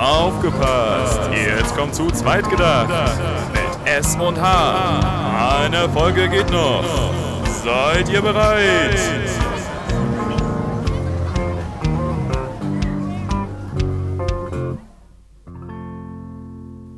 [0.00, 1.20] Aufgepasst!
[1.32, 2.88] Jetzt kommt zu zweit gedacht.
[3.52, 5.60] Mit S und H.
[5.64, 6.84] Eine Folge geht noch.
[7.64, 8.98] Seid ihr bereit?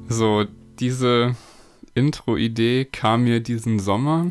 [0.09, 0.45] So,
[0.79, 1.35] diese
[1.95, 4.31] Intro-Idee kam mir diesen Sommer,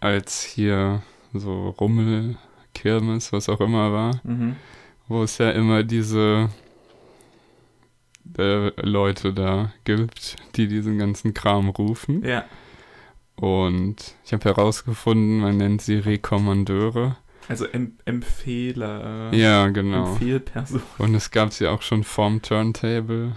[0.00, 1.02] als hier
[1.32, 2.36] so Rummel,
[2.74, 4.56] Kirmes, was auch immer war, Mhm.
[5.08, 6.48] Wo es ja immer diese
[8.38, 12.24] äh, Leute da gibt, die diesen ganzen Kram rufen.
[12.24, 12.44] Ja,
[13.36, 17.16] Und ich habe herausgefunden, man nennt sie Rekommandeure.
[17.48, 19.32] also em Empfehler.
[19.34, 20.12] Ja, genau.
[20.12, 20.82] Empfehlperson.
[20.98, 23.32] Und es gab sie auch schon vorm Turntable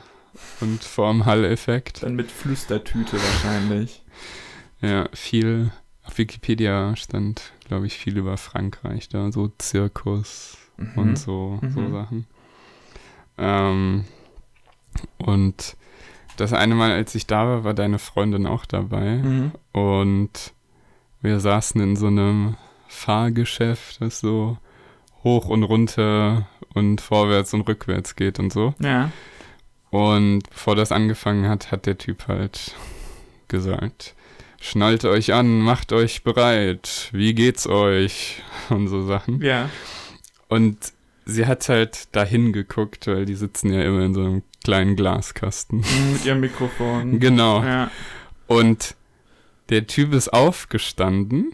[0.61, 2.03] und vorm Hall-Effekt.
[2.03, 4.03] Dann mit Flüstertüte wahrscheinlich.
[4.81, 5.71] Ja, viel.
[6.03, 10.91] Auf Wikipedia stand, glaube ich, viel über Frankreich da, so Zirkus Mhm.
[10.95, 11.91] und so, so Mhm.
[11.91, 12.27] Sachen.
[13.37, 14.05] Ähm,
[15.17, 15.75] und
[16.37, 19.17] das eine Mal, als ich da war, war deine Freundin auch dabei.
[19.17, 19.51] Mhm.
[19.71, 20.53] Und
[21.21, 22.55] wir saßen in so einem
[22.87, 24.57] Fahrgeschäft, das so
[25.23, 28.73] hoch und runter und vorwärts und rückwärts geht und so.
[28.79, 29.11] Ja.
[29.91, 32.75] Und bevor das angefangen hat, hat der Typ halt
[33.47, 34.13] gesagt,
[34.59, 38.41] schnallt euch an, macht euch bereit, wie geht's euch?
[38.69, 39.41] Und so Sachen.
[39.41, 39.69] Ja.
[40.47, 40.77] Und
[41.25, 45.79] sie hat halt dahin geguckt, weil die sitzen ja immer in so einem kleinen Glaskasten.
[46.13, 47.19] Mit ihrem Mikrofon.
[47.19, 47.63] Genau.
[47.63, 47.91] Ja.
[48.47, 48.95] Und
[49.69, 51.51] der Typ ist aufgestanden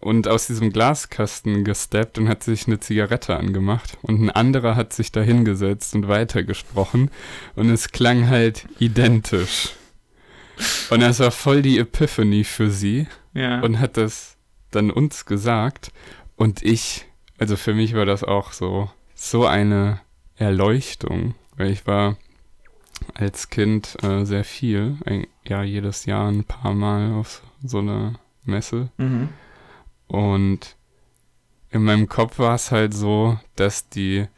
[0.00, 3.98] und aus diesem Glaskasten gesteppt und hat sich eine Zigarette angemacht.
[4.02, 7.10] Und ein anderer hat sich da hingesetzt und weitergesprochen.
[7.54, 9.74] Und es klang halt identisch.
[10.90, 13.60] Und das war voll die Epiphany für sie Ja.
[13.60, 14.36] und hat das
[14.70, 15.92] dann uns gesagt.
[16.36, 17.06] Und ich,
[17.42, 20.00] also für mich war das auch so, so eine
[20.36, 22.16] Erleuchtung, weil ich war
[23.14, 28.14] als Kind äh, sehr viel, ein, ja, jedes Jahr ein paar Mal auf so einer
[28.44, 28.90] Messe.
[28.96, 29.30] mhm.
[30.06, 30.76] Und
[31.70, 34.28] in meinem Kopf war es halt so, dass die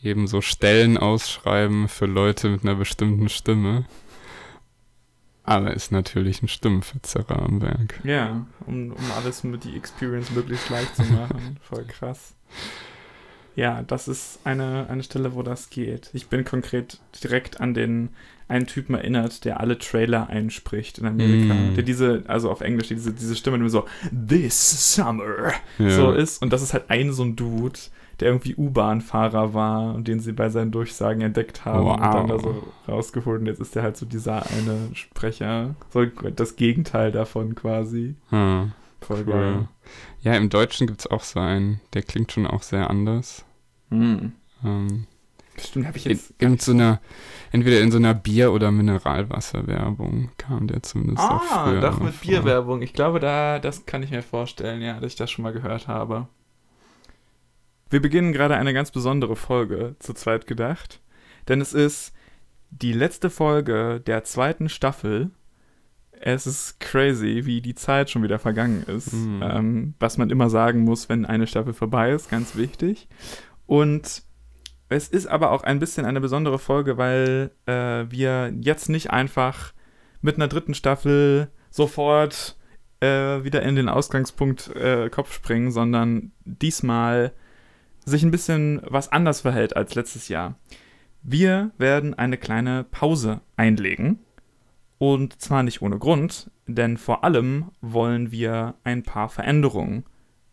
[0.00, 3.84] eben so Stellen ausschreiben für Leute mit einer bestimmten Stimme.
[5.48, 8.00] Aber ist natürlich ein Stimmenverzerrer am Werk.
[8.04, 11.58] Ja, um, um alles mit die Experience möglichst leicht zu machen.
[11.62, 12.34] Voll krass.
[13.56, 16.10] Ja, das ist eine, eine Stelle, wo das geht.
[16.12, 18.10] Ich bin konkret direkt an den
[18.46, 21.54] einen Typen erinnert, der alle Trailer einspricht in Amerika.
[21.54, 21.74] Mm.
[21.74, 25.90] Der diese, also auf Englisch, diese, diese Stimme nur so, This Summer Ja.
[25.90, 26.40] so ist.
[26.40, 27.78] Und das ist halt ein so ein Dude,
[28.20, 32.34] der irgendwie U-Bahn-Fahrer war und den sie bei seinen Durchsagen entdeckt haben und dann da
[32.34, 32.42] Wow.
[32.86, 33.40] so rausgeholt.
[33.40, 35.74] Und jetzt ist der halt so dieser eine Sprecher.
[35.90, 38.16] So das Gegenteil davon quasi.
[38.30, 39.54] Hm, Voll geil.
[39.58, 39.68] cool.
[40.22, 43.44] Ja, im Deutschen gibt es auch so einen, der klingt schon auch sehr anders.
[43.90, 44.32] Hm.
[44.64, 45.06] Ähm,
[45.56, 46.34] Stimmt, habe ich in, jetzt.
[46.38, 47.00] in so einer,
[47.52, 52.20] entweder in so einer Bier- oder Mineralwasserwerbung kam der zumindest auch Ah, früher doch mit.
[52.20, 52.82] Bierwerbung.
[52.82, 55.88] Ich glaube, da, das kann ich mir vorstellen, ja, dass ich das schon mal gehört
[55.88, 56.28] habe.
[57.90, 61.00] Wir beginnen gerade eine ganz besondere Folge zu zweit gedacht,
[61.48, 62.12] denn es ist
[62.70, 65.30] die letzte Folge der zweiten Staffel.
[66.20, 69.12] Es ist crazy, wie die Zeit schon wieder vergangen ist.
[69.12, 69.42] Mhm.
[69.42, 73.08] Ähm, was man immer sagen muss, wenn eine Staffel vorbei ist, ganz wichtig.
[73.66, 74.22] Und
[74.88, 79.72] es ist aber auch ein bisschen eine besondere Folge, weil äh, wir jetzt nicht einfach
[80.20, 82.56] mit einer dritten Staffel sofort
[83.00, 87.32] äh, wieder in den Ausgangspunkt äh, Kopf springen, sondern diesmal
[88.08, 90.56] sich ein bisschen was anders verhält als letztes Jahr.
[91.22, 94.20] Wir werden eine kleine Pause einlegen.
[94.98, 100.04] Und zwar nicht ohne Grund, denn vor allem wollen wir ein paar Veränderungen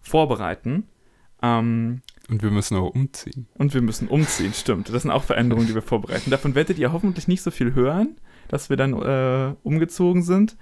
[0.01, 0.88] vorbereiten.
[1.41, 3.47] Ähm, Und wir müssen auch umziehen.
[3.57, 4.93] und wir müssen umziehen, stimmt.
[4.93, 6.29] Das sind auch Veränderungen, die wir vorbereiten.
[6.29, 8.17] Davon werdet ihr hoffentlich nicht so viel hören,
[8.47, 10.57] dass wir dann äh, umgezogen sind.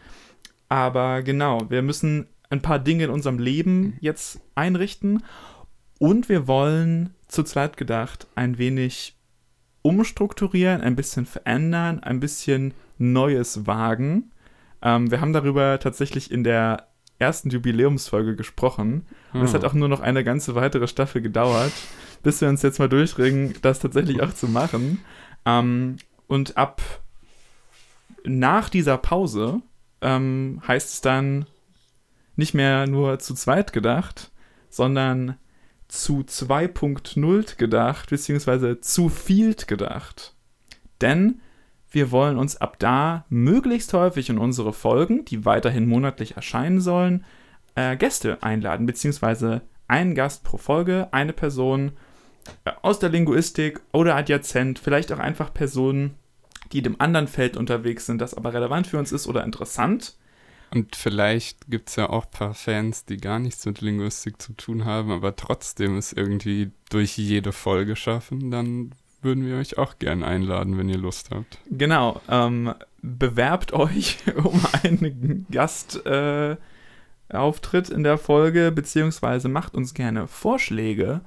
[0.70, 5.24] Aber genau, wir müssen ein paar Dinge in unserem Leben jetzt einrichten.
[6.03, 9.16] Und wir wollen zu zweit gedacht ein wenig
[9.83, 14.33] umstrukturieren, ein bisschen verändern, ein bisschen Neues wagen.
[14.81, 16.89] Ähm, wir haben darüber tatsächlich in der
[17.19, 19.06] ersten Jubiläumsfolge gesprochen.
[19.31, 19.54] Und es Ah.
[19.54, 21.72] hat auch nur noch eine ganze weitere Staffel gedauert,
[22.22, 25.00] bis wir uns jetzt mal durchringen, das tatsächlich auch zu machen.
[25.45, 25.95] Ähm,
[26.28, 26.81] und ab
[28.25, 29.62] nach dieser Pause
[30.01, 31.45] ähm, heißt es dann
[32.36, 34.31] nicht mehr nur zu zweit gedacht,
[34.69, 35.38] sondern
[35.94, 40.34] zu 2.0 gedacht, beziehungsweise zu viel gedacht.
[41.01, 41.40] Denn
[41.92, 47.25] wir wollen uns ab da möglichst häufig in unsere Folgen, die weiterhin monatlich erscheinen sollen,
[47.75, 51.92] äh, Gäste einladen, beziehungsweise einen Gast pro Folge, eine Person,
[52.81, 56.16] aus der Linguistik oder adjazent, vielleicht auch einfach Personen,
[56.72, 60.18] die einem anderen Feld unterwegs sind, das aber relevant für uns ist oder interessant.
[60.74, 64.54] Und vielleicht gibt es ja auch ein paar Fans, die gar nichts mit Linguistik zu
[64.54, 68.50] tun haben, aber trotzdem es irgendwie durch jede Folge schaffen.
[68.50, 71.60] Dann würden wir euch auch gern einladen, wenn ihr Lust habt.
[71.70, 72.20] Genau.
[72.28, 81.22] Ähm, bewerbt euch um einen Gastauftritt äh, in der Folge, beziehungsweise macht uns gerne Vorschläge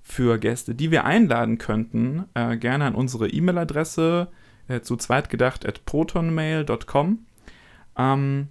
[0.00, 2.26] für Gäste, die wir einladen könnten.
[2.34, 4.28] Äh, gerne an unsere E-Mail-Adresse
[4.68, 7.26] äh, zu zweitgedacht.protonmail.com.
[7.98, 8.48] Ähm,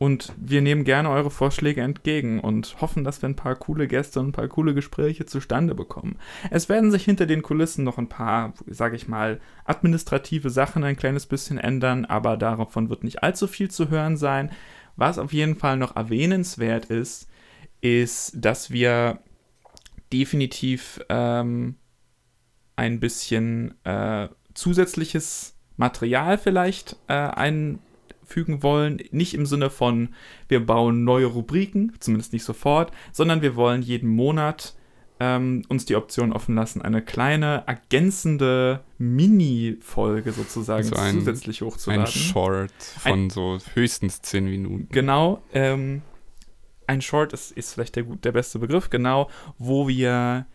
[0.00, 4.18] und wir nehmen gerne eure Vorschläge entgegen und hoffen, dass wir ein paar coole Gäste
[4.18, 6.16] und ein paar coole Gespräche zustande bekommen.
[6.48, 10.96] Es werden sich hinter den Kulissen noch ein paar, sage ich mal, administrative Sachen ein
[10.96, 14.50] kleines bisschen ändern, aber davon wird nicht allzu viel zu hören sein.
[14.96, 17.28] Was auf jeden Fall noch erwähnenswert ist,
[17.82, 19.18] ist, dass wir
[20.14, 21.76] definitiv ähm,
[22.74, 27.80] ein bisschen äh, zusätzliches Material vielleicht äh, ein
[28.30, 29.00] fügen wollen.
[29.10, 30.10] Nicht im Sinne von,
[30.48, 34.74] wir bauen neue Rubriken, zumindest nicht sofort, sondern wir wollen jeden Monat
[35.22, 42.06] ähm, uns die Option offen lassen, eine kleine ergänzende Mini-Folge sozusagen Also ein- zusätzlich hochzuladen.
[42.06, 44.88] Ein Short von so höchstens 10 Minuten.
[44.90, 46.02] Genau, ähm,
[46.86, 49.28] ein Short ist, ist vielleicht der, der beste Begriff, genau,
[49.58, 50.46] wo wir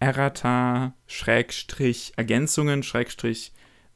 [0.00, 3.52] Errata, Schrägstrich, Ergänzungen, Schrägstrich,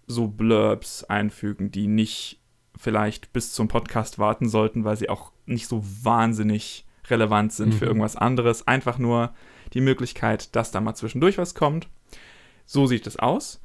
[0.06, 2.38] so Blurbs einfügen, die nicht
[2.82, 7.84] vielleicht bis zum Podcast warten sollten, weil sie auch nicht so wahnsinnig relevant sind für
[7.84, 7.88] Mhm.
[7.90, 8.66] irgendwas anderes.
[8.66, 9.32] Einfach nur
[9.72, 11.88] die Möglichkeit, dass da mal zwischendurch was kommt.
[12.66, 13.60] So sieht es aus.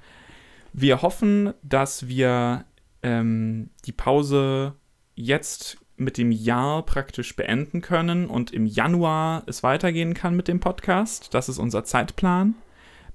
[0.74, 2.66] Wir hoffen, dass wir
[3.04, 4.74] ähm, die Pause
[5.16, 10.60] jetzt mit dem Jahr praktisch beenden können und im Januar es weitergehen kann mit dem
[10.60, 11.34] Podcast.
[11.34, 12.54] Das ist unser Zeitplan.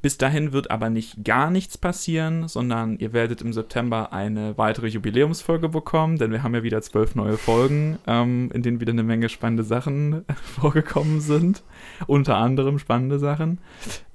[0.03, 4.89] Bis dahin wird aber nicht gar nichts passieren, sondern ihr werdet im September eine weitere
[4.89, 9.05] Jubiläumsfolge bekommen, denn wir haben ja wieder zwölf neue Folgen, ähm, in denen wieder eine
[9.05, 11.63] Menge spannende Sachen vorgekommen sind.
[12.09, 13.59] Unter anderem spannende Sachen.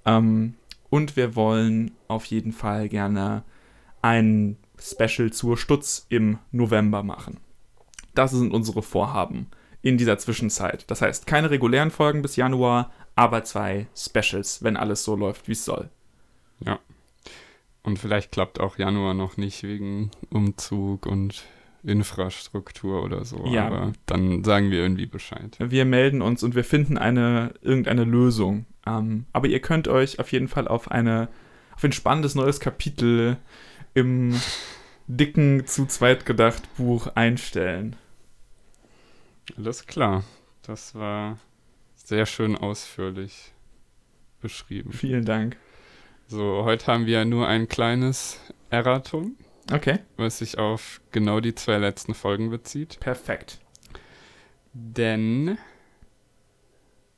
[0.05, 0.55] Ähm,
[0.89, 3.43] und wir wollen auf jeden Fall gerne
[4.01, 7.37] ein Special zur Stutz im November machen.
[8.13, 9.47] Das sind unsere Vorhaben
[9.81, 10.89] in dieser Zwischenzeit.
[10.91, 15.53] Das heißt, keine regulären Folgen bis Januar, aber zwei Specials, wenn alles so läuft, wie
[15.53, 15.89] es soll.
[17.83, 21.45] Und vielleicht klappt auch Januar noch nicht wegen Umzug und
[21.83, 23.45] Infrastruktur oder so.
[23.47, 23.67] Ja.
[23.67, 25.57] Aber dann sagen wir irgendwie Bescheid.
[25.59, 28.65] Wir melden uns und wir finden eine irgendeine Lösung.
[28.85, 31.29] Ähm, aber ihr könnt euch auf jeden Fall auf eine
[31.75, 33.37] auf ein spannendes neues Kapitel
[33.93, 34.39] im
[35.07, 37.95] dicken zu zweit gedacht Buch einstellen.
[39.55, 40.23] Alles klar.
[40.63, 41.37] Das war
[42.07, 43.51] sehr schön ausführlich
[44.39, 44.93] beschrieben.
[44.93, 45.57] Vielen Dank.
[46.27, 48.39] So, heute haben wir nur ein kleines
[48.69, 49.35] Erratum,
[49.73, 52.97] Okay, was sich auf genau die zwei letzten Folgen bezieht.
[53.01, 53.59] perfekt.
[54.73, 55.57] Denn.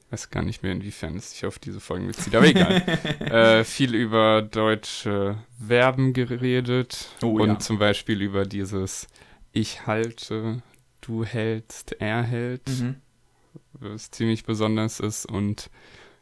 [0.07, 2.81] Ich weiß gar nicht mehr, inwiefern es sich auf diese Folgen bezieht, aber egal.
[3.59, 5.38] äh, viel über deutsche
[5.68, 7.59] Verben geredet Oh und ja.
[7.59, 9.06] zum Beispiel über dieses
[9.51, 10.63] Ich halte,
[11.01, 12.95] du hältst, er hält, Mhm.
[13.73, 15.69] Was ziemlich besonders ist und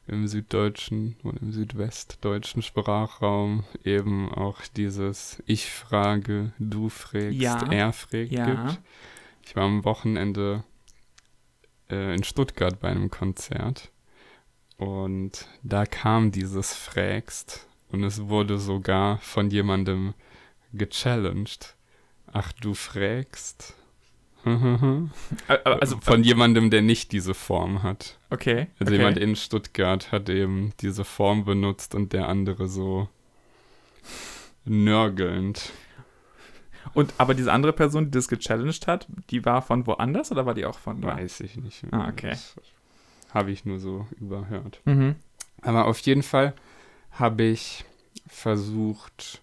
[0.07, 7.67] im süddeutschen oder im südwestdeutschen Sprachraum eben auch dieses Ich frage, du fragst, Ja.
[7.69, 8.45] er fragt Ja.
[8.45, 8.81] gibt.
[9.45, 10.63] Ich war am Wochenende
[11.89, 13.91] äh, in Stuttgart bei einem Konzert
[14.77, 20.13] und da kam dieses Frägst und es wurde sogar von jemandem
[20.73, 21.75] gechallenged.
[22.31, 23.73] Ach, du frägst?
[25.47, 28.17] Also, von jemandem, der nicht diese Form hat.
[28.29, 28.67] okay.
[28.79, 28.97] Also okay.
[28.97, 33.09] jemand in Stuttgart hat eben diese Form benutzt und der andere so
[34.65, 35.71] nörgelnd.
[36.93, 40.53] Und aber diese andere Person, die das gechallenged hat, die war von woanders oder war
[40.53, 41.17] die auch von da?
[41.17, 41.83] Weiß ich nicht.
[41.83, 41.93] mehr.
[41.93, 42.35] Ah, okay.
[43.33, 44.81] Habe ich nur so überhört.
[44.85, 45.15] Mhm.
[45.61, 46.53] Aber auf jeden Fall
[47.11, 47.83] habe ich
[48.27, 49.41] versucht,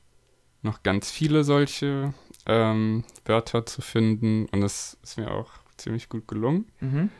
[0.62, 2.14] noch ganz viele solche
[2.46, 6.66] ähm, Wörter zu finden und es ist mir auch ziemlich gut gelungen.
[6.80, 7.10] Mhm.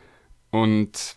[0.50, 1.16] Und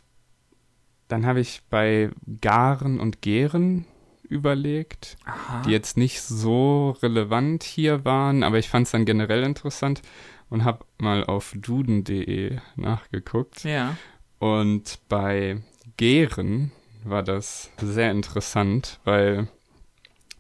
[1.08, 2.10] dann habe ich bei
[2.42, 3.86] Garen und Gären
[4.24, 5.62] überlegt, Aha.
[5.62, 10.02] die jetzt nicht so relevant hier waren, aber ich fand es dann generell interessant
[10.50, 13.64] und habe mal auf duden.de nachgeguckt.
[13.64, 13.96] ja.
[14.40, 15.64] Und bei
[15.98, 16.72] Gären
[17.04, 19.48] war das sehr interessant, weil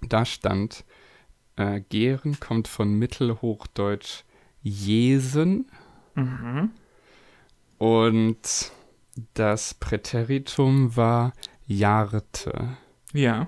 [0.01, 0.85] da stand,
[1.57, 4.23] äh, Gären kommt von Mittelhochdeutsch
[4.61, 5.69] Jesen
[6.15, 6.71] Mhm.
[7.77, 8.71] und
[9.33, 11.33] das Präteritum war
[11.67, 12.77] Jarte.
[13.13, 13.47] Ja.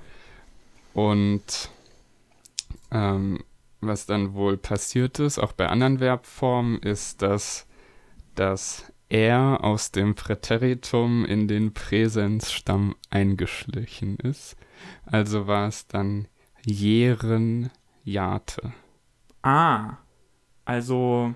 [0.93, 1.69] Und
[2.91, 3.43] ähm,
[3.81, 7.65] was dann wohl passiert ist, auch bei anderen Verbformen, ist, dass
[8.35, 14.55] das er aus dem Präteritum in den Präsensstamm eingeschlichen ist.
[15.05, 16.27] Also war es dann
[16.63, 17.71] jeren
[18.11, 18.73] jate.
[19.41, 19.97] Ah.
[20.65, 21.33] Also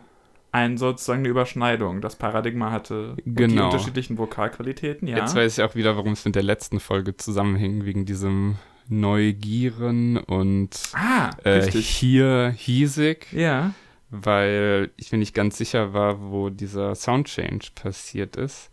[0.51, 2.01] ein sozusagen eine Überschneidung.
[2.01, 3.65] Das Paradigma hatte und die Genau.
[3.65, 5.17] unterschiedlichen Vokalqualitäten, ja.
[5.17, 10.17] Jetzt weiß ich auch wieder, warum es mit der letzten Folge zusammenhing, wegen diesem Neugieren
[10.17, 13.73] und ah, äh, hier hiesig, Ja.
[14.11, 18.69] weil ich mir nicht ganz sicher war, wo dieser Soundchange passiert ist.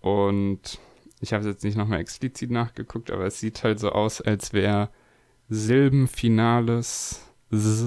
[0.00, 0.78] Und
[1.20, 4.52] ich habe es jetzt nicht nochmal explizit nachgeguckt, aber es sieht halt so aus, als
[4.52, 4.88] wäre
[5.48, 7.86] Silbenfinales S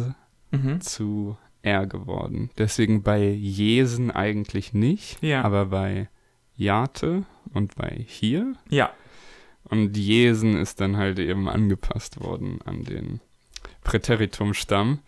[0.51, 0.79] Mhm.
[0.79, 2.49] zu R geworden.
[2.57, 5.41] Deswegen bei Jesen eigentlich nicht, Ja.
[5.43, 6.07] aber bei
[6.55, 8.53] Jate und bei hier.
[8.69, 8.91] Ja.
[9.65, 13.19] Und Jesen ist dann halt eben angepasst worden an den
[13.83, 14.99] Präteritumstamm.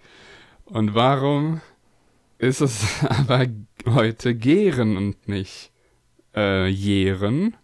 [0.65, 1.61] Und warum
[2.37, 3.47] ist es aber
[3.85, 5.71] heute Gären und nicht
[6.35, 7.55] äh, Jären?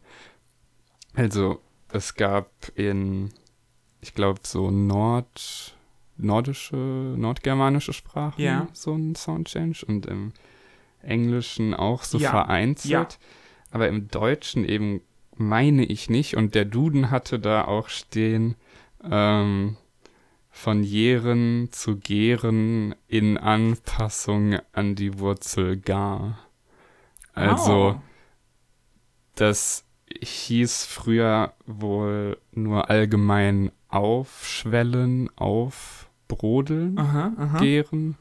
[1.14, 1.60] Also,
[1.92, 3.32] es gab in,
[4.06, 5.76] ich glaube, so Nord,
[6.18, 8.68] nordische, nordgermanische Sprachen Ja.
[8.72, 10.32] so ein Soundchange und im
[11.02, 12.30] Englischen auch so Ja.
[12.30, 12.92] vereinzelt.
[12.92, 13.08] Ja.
[13.72, 15.02] Aber im Deutschen eben
[15.36, 16.38] meine ich nicht.
[16.38, 18.56] Und der Duden hatte da auch stehen,
[19.04, 19.76] ähm,
[20.52, 26.38] von Jären zu Gären in Anpassung an die Wurzel gar.
[27.34, 28.02] Also, Oh.
[29.36, 29.84] das
[30.22, 37.60] hieß früher wohl nur allgemein aufschwellen, aufbrodeln, Aha, aha.
[37.60, 38.18] gären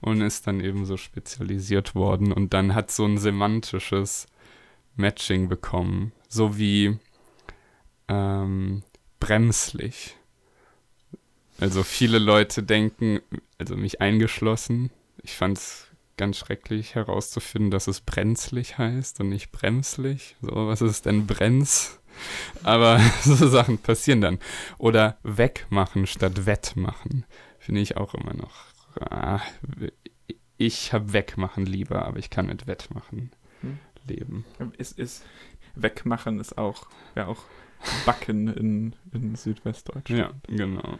[0.00, 4.26] und ist dann eben so spezialisiert worden und dann hat so ein semantisches
[4.96, 6.98] Matching bekommen, so wie
[8.08, 8.82] ähm,
[9.18, 10.16] bremslich.
[11.58, 13.20] Also viele Leute denken,
[13.58, 14.90] also mich eingeschlossen,
[15.22, 15.86] ich fand es
[16.18, 20.36] ganz schrecklich herauszufinden, dass es brenzlig heißt und nicht bremslich.
[20.42, 21.98] So, was ist denn Brenz?
[22.62, 24.38] Aber so Sachen passieren dann.
[24.78, 27.24] Oder wegmachen statt wettmachen.
[27.58, 28.54] Finde ich auch immer noch.
[29.00, 29.40] Ah,
[30.56, 33.30] ich habe wegmachen lieber, aber ich kann mit wettmachen
[33.60, 33.78] Hm.
[34.06, 34.44] leben.
[34.78, 35.24] Ist, ist,
[35.74, 37.42] wegmachen ist auch, ja auch
[38.06, 40.18] Backen in, in Südwestdeutschland.
[40.48, 40.98] Ja, genau.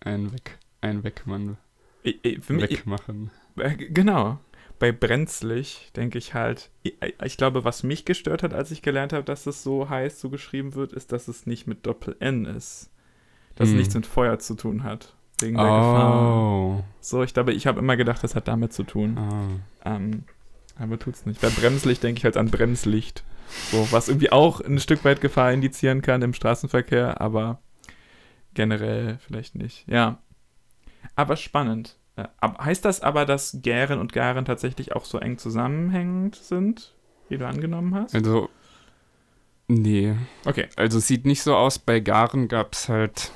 [0.00, 1.56] Ein Weg, ein Wegmann,
[2.04, 3.30] I- I- Für mich, wegmachen.
[3.56, 4.38] Äh, Genau.
[4.80, 9.24] Bei brenzlig denke ich halt, ich, glaube, was mich gestört hat, als ich gelernt habe,
[9.24, 12.90] dass es so heißt, so geschrieben wird, ist, dass es nicht mit Doppel-N ist.
[13.56, 13.78] Dass es Hm.
[13.78, 15.14] nichts mit Feuer zu tun hat.
[15.38, 16.32] Wegen der Gefahr.
[16.42, 16.84] Oh.
[17.00, 19.18] So, ich glaube, ich habe immer gedacht, das hat damit zu tun.
[19.18, 19.96] Ah.
[19.96, 20.24] Ähm,
[20.78, 21.42] aber tut's nicht.
[21.42, 23.22] Bei bremslich denke ich halt an Bremslicht.
[23.70, 27.60] So, was irgendwie auch ein Stück weit Gefahr indizieren kann im Straßenverkehr, aber
[28.54, 29.86] generell vielleicht nicht.
[29.88, 30.22] Ja.
[31.16, 31.96] Aber spannend.
[32.40, 36.94] Äh, heißt das aber, dass Gären und Garen tatsächlich auch so eng zusammenhängend sind,
[37.28, 38.14] wie du angenommen hast?
[38.14, 38.48] Also,
[39.68, 40.14] nee.
[40.44, 40.68] Okay.
[40.76, 41.78] Also es sieht nicht so aus.
[41.78, 43.32] Bei Garen gab es halt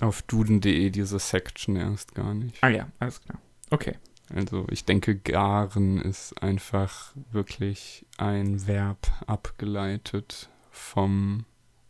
[0.00, 2.62] auf duden.de diese Section erst gar nicht.
[2.62, 3.38] Ah ja, alles klar.
[3.70, 3.96] Okay.
[4.34, 11.44] Also ich denke, garen ist einfach wirklich ein Verb abgeleitet vom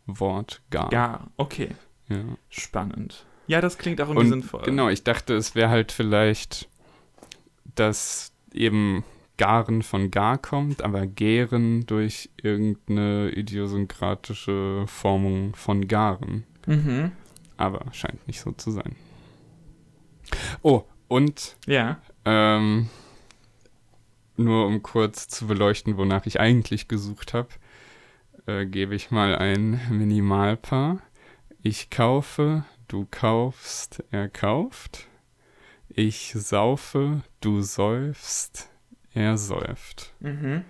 [0.05, 0.91] Wort gar.
[0.91, 1.69] Ja, okay.
[2.09, 2.23] Ja.
[2.49, 3.25] Spannend.
[3.47, 4.61] Ja, das klingt auch irgendwie Und sinnvoll.
[4.63, 6.69] genau, ich dachte, es wäre halt vielleicht,
[7.75, 9.03] dass eben
[9.37, 16.45] Garen von gar kommt, aber Gären durch irgendeine idiosynkratische Formung von Garen.
[16.67, 17.11] Mhm.
[17.57, 18.95] Aber scheint nicht so zu sein.
[20.61, 21.99] Oh, und Ja.
[22.25, 22.89] ähm,
[24.37, 27.49] nur um kurz zu beleuchten, wonach ich eigentlich gesucht habe,
[28.45, 30.99] äh, gebe ich mal ein Minimalpaar.
[31.61, 35.07] Ich kaufe, du kaufst, er kauft.
[35.89, 38.69] Ich saufe, du säufst,
[39.13, 40.13] er säuft.
[40.19, 40.63] Mhm.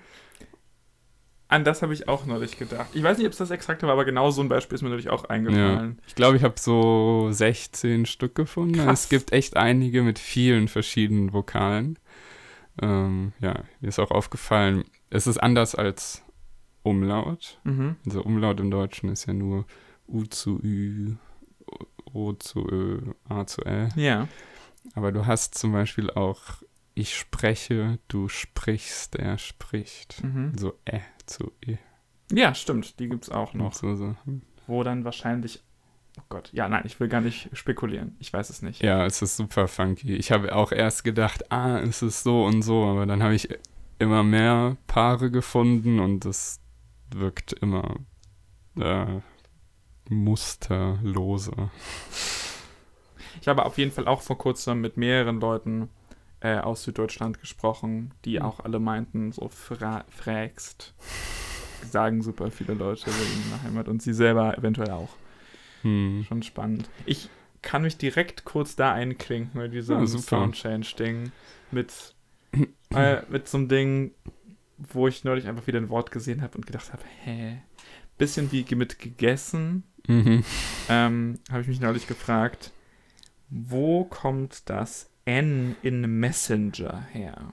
[1.47, 2.89] An das habe ich auch neulich gedacht.
[2.93, 4.89] Ich weiß nicht, ob es das exakte war, aber genau so ein Beispiel ist mir
[4.89, 5.29] natürlich auch Ja.
[5.29, 6.01] eingefallen.
[6.07, 8.73] Ich glaube, ich habe so 16 Stück gefunden.
[8.79, 9.03] Krass.
[9.03, 11.99] Es gibt echt einige mit vielen verschiedenen Vokalen.
[12.81, 16.23] Ähm, ja, mir ist auch aufgefallen, es ist anders als
[16.81, 17.59] Umlaut.
[17.65, 17.97] Mhm.
[18.05, 19.65] Also Umlaut im Deutschen ist ja nur
[20.07, 21.15] U zu Ü,
[22.13, 23.89] O zu Ö, A zu Ä.
[23.95, 24.27] Ja.
[24.95, 26.63] Aber du hast zum Beispiel auch
[26.95, 30.23] ich spreche, du sprichst, er spricht.
[30.23, 30.53] Mhm.
[30.57, 31.77] So Ä zu E.
[32.31, 32.99] Ja, stimmt.
[32.99, 33.73] Die gibt es auch noch.
[33.73, 34.15] So, so.
[34.67, 35.63] Wo dann wahrscheinlich.
[36.19, 36.51] Oh Gott.
[36.53, 38.15] Ja, nein, ich will gar nicht spekulieren.
[38.19, 38.83] Ich weiß es nicht.
[38.83, 40.15] Ja, es ist super funky.
[40.15, 43.49] Ich habe auch erst gedacht, ah, es ist so und so, aber dann habe ich
[43.97, 46.59] immer mehr Paare gefunden und es
[47.09, 47.95] wirkt immer
[48.79, 49.21] äh,
[50.09, 51.71] musterloser.
[53.41, 55.89] Ich habe auf jeden Fall auch vor kurzem mit mehreren Leuten
[56.39, 58.41] äh, aus Süddeutschland gesprochen, die Mhm.
[58.45, 60.93] auch alle meinten, so fra frägst.
[61.89, 65.09] Sagen super viele Leute über ihre Heimat und sie selber eventuell auch.
[65.81, 66.23] Hm.
[66.27, 66.89] Schon spannend.
[67.05, 67.29] Ich
[67.61, 70.07] kann mich direkt kurz da einklinken bei diesem Ja.
[70.07, 71.31] Soundchange-Ding
[71.71, 72.15] mit,
[72.93, 74.11] äh, mit so einem Ding,
[74.77, 77.61] wo ich neulich einfach wieder ein Wort gesehen habe und gedacht habe, hä?
[78.17, 80.43] Bisschen wie mit gegessen, Mhm.
[80.89, 82.71] ähm, habe ich mich neulich gefragt,
[83.49, 87.51] wo kommt das N in Messenger her?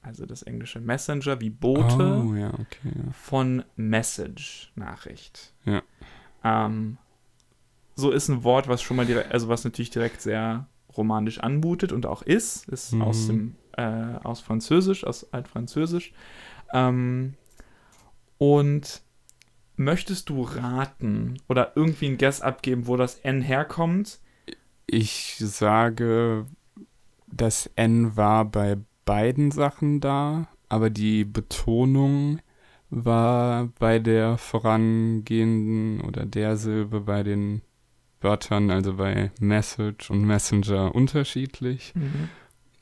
[0.00, 2.92] Also das englische Messenger wie Bote Oh, ja, okay.
[2.96, 3.12] Ja.
[3.12, 5.52] von Message, Nachricht.
[5.64, 5.82] Ja.
[6.42, 6.98] Ähm,
[7.94, 10.66] so ist ein Wort, was schon mal direkt, also was natürlich direkt sehr
[10.96, 13.02] romantisch anmutet und auch ist, ist Mhm.
[13.02, 13.82] aus dem, äh,
[14.24, 16.12] aus Französisch, aus Altfranzösisch.
[16.72, 17.34] Ähm,
[18.38, 19.02] und
[19.76, 24.20] möchtest du raten oder irgendwie ein Guess abgeben, wo das N herkommt?
[24.86, 26.46] Ich sage,
[27.26, 32.40] das N war bei beiden Sachen da, aber die Betonung
[32.90, 37.62] war bei der vorangehenden oder der Silbe bei den
[38.20, 41.94] Wörtern, also bei Message und Messenger unterschiedlich.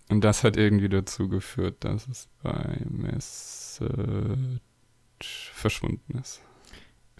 [0.09, 4.61] Und das hat irgendwie dazu geführt, dass es bei Message
[5.55, 6.43] verschwunden ist.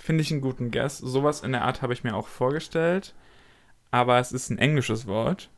[0.03, 0.99] Finde ich einen guten Guess.
[0.99, 3.15] Sowas in der Art habe ich mir auch vorgestellt.
[3.91, 5.51] Aber es ist ein englisches Wort.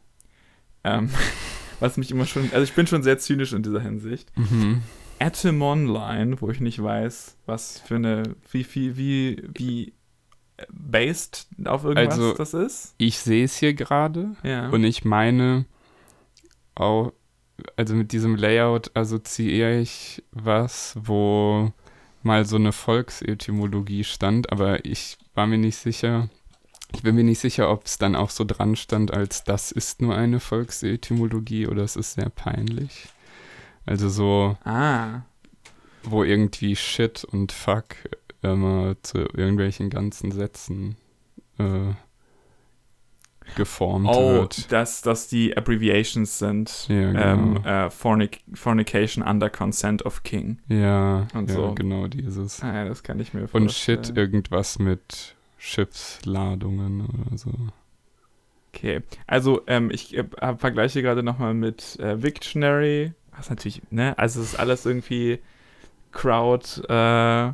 [0.85, 1.11] Ähm,
[1.81, 2.51] was mich immer schon.
[2.53, 4.37] Also ich bin schon sehr zynisch in dieser Hinsicht.
[4.37, 4.83] Mhm.
[5.21, 8.35] Atom Online, wo ich nicht weiß, was für eine.
[8.51, 9.93] Wie, wie, wie, wie
[10.71, 12.95] based auf irgendwas Also- das ist.
[12.99, 14.35] Ich sehe es hier gerade.
[14.43, 14.69] Ja.
[14.71, 15.67] Und ich meine,
[16.75, 17.13] auch,
[17.77, 21.73] also mit diesem Layout assoziiere ich was, wo
[22.25, 26.29] mal so eine Volksetymologie stand, aber ich war mir nicht sicher.
[26.95, 30.03] Ich bin mir nicht sicher, ob es dann auch so dran stand, als das ist
[30.03, 33.07] nur eine Volksetymologie oder es ist sehr peinlich.
[33.87, 35.23] Also so, ah.
[36.03, 37.97] wo irgendwie Shit und Fuck
[38.43, 40.97] immer zu irgendwelchen ganzen Sätzen
[41.59, 41.95] äh,
[43.57, 44.71] geformt Oh, wird.
[44.73, 46.87] dass das die Abbreviations sind.
[46.89, 47.69] Ja, ähm, genau.
[47.87, 50.59] äh, Fornic Fornication under consent of king.
[50.69, 51.75] Ja, Und ja so.
[51.75, 52.63] genau dieses.
[52.63, 53.65] Ah, ja, das kann ich mir vorstellen.
[53.65, 53.73] Und
[54.07, 57.53] Shit, irgendwas mit Schiffsladungen oder so.
[58.75, 60.25] Okay, also ähm, ich äh,
[60.57, 65.41] vergleiche gerade nochmal mit äh, Wiktionary, was natürlich, ne, also es ist alles irgendwie
[66.11, 67.53] Crowd, äh,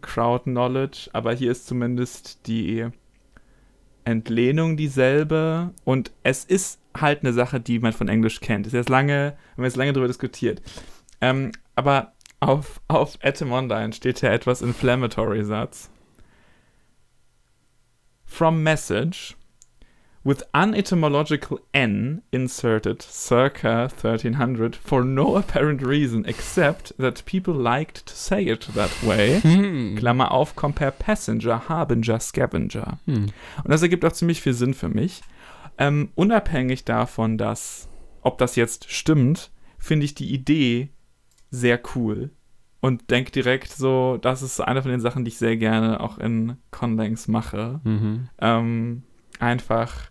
[0.00, 2.86] Crowd Knowledge, aber hier ist zumindest die
[4.10, 8.66] Entlehnung dieselbe und es ist halt eine Sache, die man von Englisch kennt.
[8.66, 10.60] Ist jetzt lange, haben wir jetzt lange darüber diskutiert.
[11.20, 15.90] Ähm, aber auf, auf Atom Online steht ja etwas Inflammatory-Satz.
[18.24, 19.36] From message
[20.22, 28.14] with unetymological n inserted circa 1300 for no apparent reason except that people liked to
[28.14, 29.40] say it that way.
[29.40, 29.96] Hm.
[29.96, 32.98] Klammer auf, compare passenger, harbinger, scavenger.
[33.06, 33.26] Hm.
[33.64, 35.22] Und das ergibt auch ziemlich viel Sinn für mich.
[35.78, 37.88] Ähm, unabhängig davon, dass,
[38.20, 40.90] ob das jetzt stimmt, finde ich die Idee
[41.50, 42.30] sehr cool.
[42.82, 46.18] Und denke direkt so, das ist eine von den Sachen, die ich sehr gerne auch
[46.18, 47.80] in Conlangs mache.
[47.84, 48.28] Mhm.
[48.40, 49.02] Ähm,
[49.38, 50.09] einfach,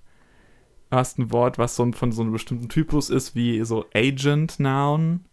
[0.92, 5.26] hast ein Wort, was so von so einem bestimmten Typus ist, wie so Agent Noun.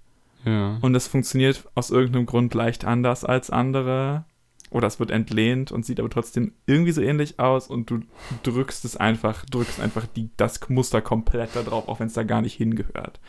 [0.44, 0.78] Ja.
[0.80, 4.24] Und es funktioniert aus irgendeinem Grund leicht anders als andere.
[4.70, 8.00] Oder es wird entlehnt und sieht aber trotzdem irgendwie so ähnlich aus und du
[8.42, 12.24] drückst es einfach, drückst einfach die, das Muster komplett da drauf, auch wenn es da
[12.24, 13.20] gar nicht hingehört.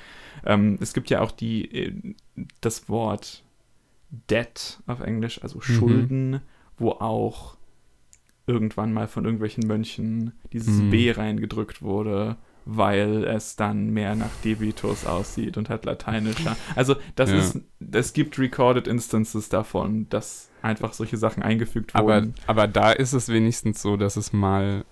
[0.45, 2.15] Ähm, es gibt ja auch die, äh,
[2.59, 3.43] das Wort
[4.29, 6.41] Debt auf Englisch, also Schulden,
[6.77, 7.57] wo auch
[8.47, 10.89] irgendwann mal von irgendwelchen Mönchen dieses Mhm.
[10.89, 16.55] B reingedrückt wurde, weil es dann mehr nach Debitus aussieht und hat lateinischer.
[16.75, 17.37] Also das Ja.
[17.37, 17.59] ist,
[17.91, 22.33] es gibt recorded instances davon, dass einfach solche Sachen eingefügt Aber, wurden.
[22.47, 24.83] aber da ist es wenigstens so, dass es mal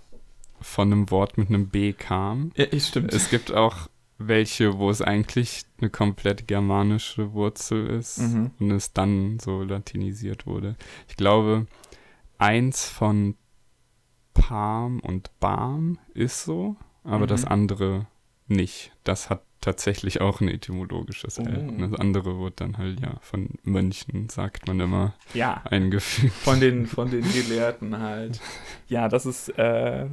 [0.61, 2.51] von einem Wort mit einem B kam.
[2.55, 3.13] Ja, stimmt.
[3.13, 8.51] Es gibt auch welche, wo es eigentlich eine komplett germanische Wurzel ist Mhm.
[8.59, 10.75] und es dann so latinisiert wurde.
[11.09, 11.67] Ich glaube,
[12.37, 13.35] eins von
[14.35, 17.27] Palm und Barm ist so, aber Mhm.
[17.29, 18.05] das andere
[18.47, 18.91] nicht.
[19.03, 21.65] Das hat tatsächlich auch ein etymologisches L.
[21.65, 21.69] Oh.
[21.69, 26.33] Und das andere wird dann halt ja von Mönchen, sagt man immer, ja, eingefügt.
[26.33, 28.39] von den, von den Gelehrten halt.
[28.87, 30.05] Ja, das ist, äh,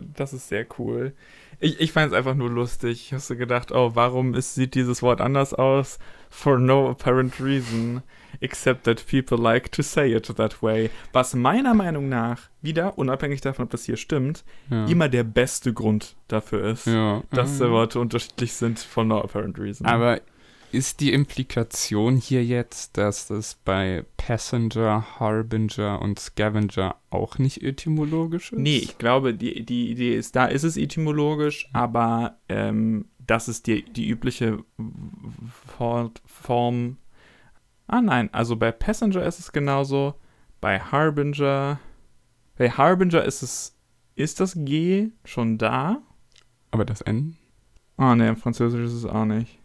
[0.00, 1.14] das ist sehr cool.
[1.60, 3.00] Ich, ich fand es einfach nur lustig.
[3.06, 5.98] Ich habe so gedacht, oh, warum ist, sieht dieses Wort anders aus?
[6.28, 8.02] for no apparent reason,
[8.40, 10.90] except that people like to say it that way.
[11.12, 14.86] Was meiner Meinung nach, wieder, unabhängig davon, ob das hier stimmt, Ja.
[14.86, 17.22] immer der beste Grund dafür ist, ja.
[17.30, 19.86] dass äh, Worte unterschiedlich sind for no apparent reason.
[19.86, 20.20] Aber
[20.72, 28.52] ist die Implikation hier jetzt, dass es bei Passenger, Harbinger und Scavenger auch nicht etymologisch
[28.52, 28.58] ist?
[28.58, 33.68] Nee, ich glaube, die, die Idee ist, da ist es etymologisch, aber ähm, das ist
[33.68, 34.58] die, die übliche
[36.26, 36.96] Form.
[37.86, 40.14] Ah nein, also bei Passenger ist es genauso,
[40.60, 41.78] bei Harbinger,
[42.56, 43.76] bei Harbinger ist es,
[44.14, 46.02] ist das G schon da?
[46.70, 47.36] Aber das N?
[47.98, 49.58] Oh ne, im Französisch ist es auch nicht.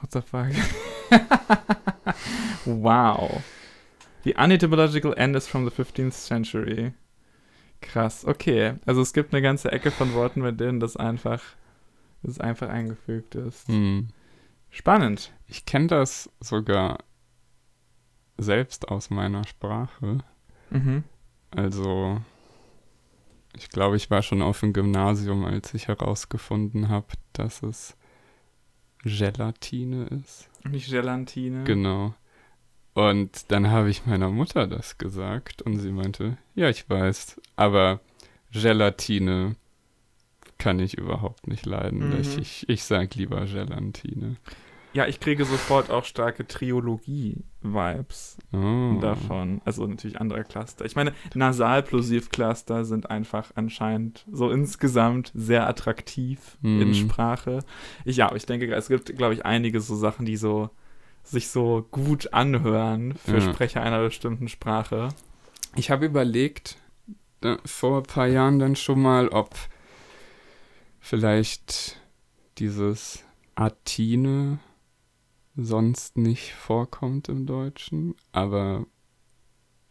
[0.00, 0.48] What the fuck?
[2.64, 3.42] wow.
[4.22, 6.92] The unetymological end is from the 15th century.
[7.80, 8.74] Krass, okay.
[8.86, 11.42] Also es gibt eine ganze Ecke von Worten, mit denen das einfach,
[12.22, 13.68] das einfach eingefügt ist.
[13.68, 14.08] Hm.
[14.70, 15.32] Spannend.
[15.46, 16.98] Ich kenne das sogar
[18.38, 20.18] selbst aus meiner Sprache.
[20.70, 21.04] Mhm.
[21.50, 22.20] Also,
[23.54, 27.96] ich glaube, ich war schon auf dem Gymnasium, als ich herausgefunden habe, dass es
[29.02, 30.48] Gelatine ist.
[30.64, 31.64] Nicht Gelatine.
[31.64, 32.14] Genau.
[32.94, 38.00] Und dann habe ich meiner Mutter das gesagt und sie meinte, ja, ich weiß, aber
[38.50, 39.54] Gelatine
[40.58, 42.10] kann ich überhaupt nicht leiden.
[42.10, 42.20] Mhm.
[42.20, 44.36] Ich, ich, ich sag lieber Gelatine.
[44.94, 48.98] Ja, ich kriege sofort auch starke Triologie-Vibes Oh.
[49.00, 49.60] davon.
[49.64, 50.84] Also natürlich andere Cluster.
[50.86, 56.94] Ich meine, Nasal-Plosiv-Cluster sind einfach anscheinend so insgesamt sehr attraktiv in Mhm.
[56.94, 57.60] Sprache.
[58.04, 60.70] Ich, ja, ich denke, es gibt, glaube ich, einige so Sachen, die so
[61.22, 63.40] sich so gut anhören für Ja.
[63.42, 65.10] Sprecher einer bestimmten Sprache.
[65.76, 66.78] Ich habe überlegt,
[67.42, 69.54] da, vor ein paar Jahren dann schon mal, ob
[71.00, 71.96] vielleicht
[72.58, 73.24] dieses
[73.54, 74.58] Atine
[75.60, 78.86] sonst nicht vorkommt im Deutschen, aber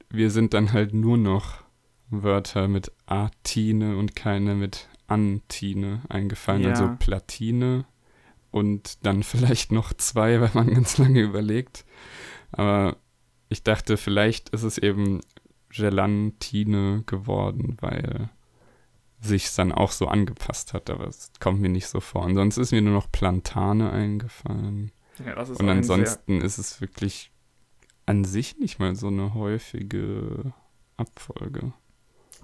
[0.10, 1.64] wir sind dann halt nur noch
[2.10, 6.70] Wörter mit Atine und keine mit Antine eingefallen, Ja.
[6.70, 7.86] also Platine
[8.52, 11.86] und dann vielleicht noch zwei, wenn man ganz lange überlegt.
[12.54, 12.96] Aber
[13.50, 15.20] ich dachte, vielleicht ist es eben
[15.70, 18.30] Gelantine geworden, weil
[19.20, 22.24] sich dann auch so angepasst hat, aber es kommt mir nicht so vor.
[22.24, 24.92] Und sonst ist mir nur noch Plantane eingefallen.
[25.26, 27.32] Ja, das ist Und ansonsten ist es wirklich
[28.06, 30.54] an sich nicht mal so eine häufige
[30.96, 31.74] Abfolge.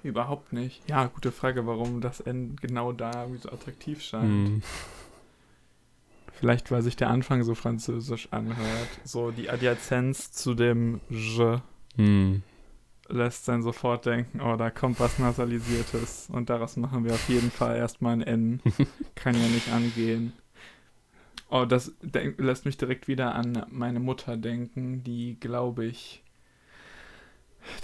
[0.04, 0.88] Überhaupt nicht.
[0.90, 4.50] Ja, gute Frage, warum das N genau da so attraktiv scheint.
[4.50, 4.62] Hm.
[6.34, 8.90] Vielleicht, weil sich der Anfang so französisch anhört.
[9.06, 11.60] So die Adjazenz zu dem Je
[11.96, 12.44] Hm.
[13.08, 16.28] lässt dann sofort denken, oh, da kommt was Nasalisiertes.
[16.30, 18.62] Und daraus machen wir auf jeden Fall erstmal ein N.
[19.16, 20.34] Kann ja nicht angehen.
[21.54, 21.92] Oh, das
[22.38, 26.24] lässt mich direkt wieder an meine Mutter denken, die, glaube ich,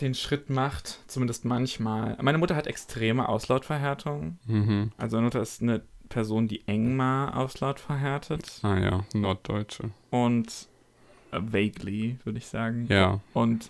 [0.01, 2.17] den Schritt macht, zumindest manchmal.
[2.19, 4.39] Meine Mutter hat extreme Auslautverhärtung.
[4.47, 4.91] Mhm.
[4.97, 8.59] Also meine Mutter ist eine Person, die Engma Auslaut verhärtet.
[8.63, 9.91] Ah ja, Norddeutsche.
[10.09, 10.67] Und
[11.31, 12.87] äh, vaguely, würde ich sagen.
[12.89, 13.19] Ja.
[13.35, 13.69] Und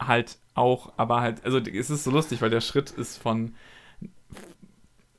[0.00, 3.54] halt auch, aber halt, also es ist so lustig, weil der Schritt ist von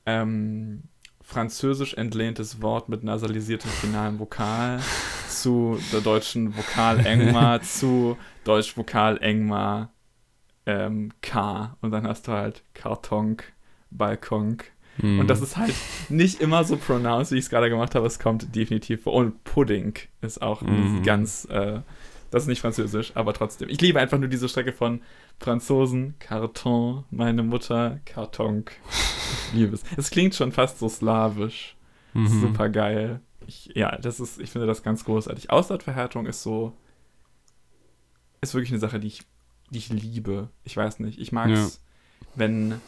[0.04, 0.82] ähm,
[1.26, 4.78] französisch entlehntes Wort mit nasalisiertem finalen Vokal
[5.28, 9.90] zu der deutschen Vokal Engma zu Deutsch Vokal Engma
[10.66, 11.76] ähm, K.
[11.80, 13.52] Und dann hast du halt Kartonk,
[13.90, 14.66] Balkonk.
[15.00, 15.18] Hm.
[15.18, 15.74] Und das ist halt
[16.08, 18.06] nicht immer so pronounced, wie ich es gerade gemacht habe.
[18.06, 19.12] Es kommt definitiv vor.
[19.14, 21.02] Und Pudding ist auch Mhm.
[21.02, 21.80] ganz, äh,
[22.30, 23.68] das ist nicht französisch, aber trotzdem.
[23.68, 25.02] Ich liebe einfach nur diese Strecke von
[25.38, 28.72] Franzosen, Karton, meine Mutter, Kartonk.
[29.48, 29.82] Ich liebe es.
[29.96, 31.76] Es klingt schon fast so slawisch.
[32.14, 32.40] Mhm.
[32.40, 33.20] Super geil.
[33.46, 35.50] Ich, ja, das ist, ich finde das ganz großartig.
[35.50, 36.72] Auslautverhärtung ist so,
[38.40, 39.22] ist wirklich eine Sache, die ich,
[39.70, 40.48] die ich liebe.
[40.64, 41.20] Ich weiß nicht.
[41.20, 41.80] Ich mag es,
[42.34, 42.80] wenn,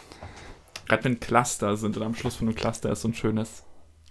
[0.87, 3.64] gerade wenn Cluster sind oder am Schluss von einem Cluster ist so ein schönes,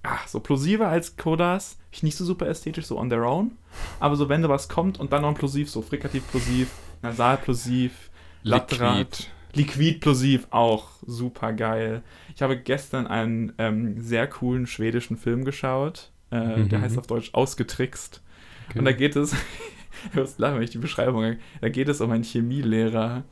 [0.03, 1.77] ach, so plosiver als Kodas.
[1.91, 3.51] Ich nicht so super ästhetisch, so on their own.
[3.99, 6.69] Aber so, wenn da was kommt und dann noch ein Plosiv, so frikativ-plosiv,
[7.01, 8.09] nasal-plosiv.
[8.43, 9.27] Liquid.
[9.53, 12.03] Liquid-plosiv auch super geil.
[12.35, 16.11] Ich habe gestern einen ähm, sehr coolen schwedischen Film geschaut.
[16.29, 16.81] Äh, Der Mhm.
[16.83, 18.21] heißt auf Deutsch Ausgetrickst.
[18.69, 18.79] Okay.
[18.79, 19.33] Und da geht es,
[20.11, 23.23] ich muss lachen, wenn ich die Beschreibung, da geht es um einen Chemielehrer,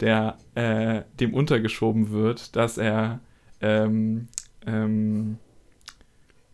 [0.00, 3.20] der äh, dem untergeschoben wird, dass er
[3.60, 4.28] ähm,
[4.66, 5.38] ähm,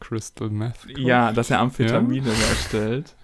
[0.09, 0.87] Crystal Meth.
[0.97, 3.15] ja, dass er Amphetamine herstellt.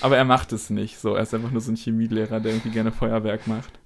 [0.00, 1.14] Aber er macht es nicht so.
[1.14, 3.78] Er ist einfach nur so ein Chemielehrer, der irgendwie gerne Feuerwerk macht.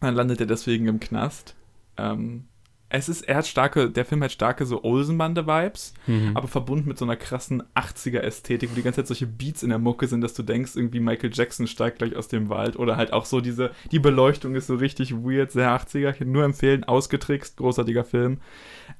[0.00, 1.54] Dann landet er deswegen im Knast.
[1.96, 2.44] Ähm,
[2.90, 6.36] es ist, er hat starke, der Film hat starke so Olsenbande-Vibes, Mhm.
[6.36, 9.78] aber verbunden mit so einer krassen 80er-Ästhetik, wo die ganze Zeit solche Beats in der
[9.78, 13.12] Mucke sind, dass du denkst, irgendwie Michael Jackson steigt gleich aus dem Wald oder halt
[13.12, 16.10] auch so diese, die Beleuchtung ist so richtig weird, sehr 80er.
[16.10, 18.40] Ich kann nur empfehlen, ausgetrickst, großartiger Film.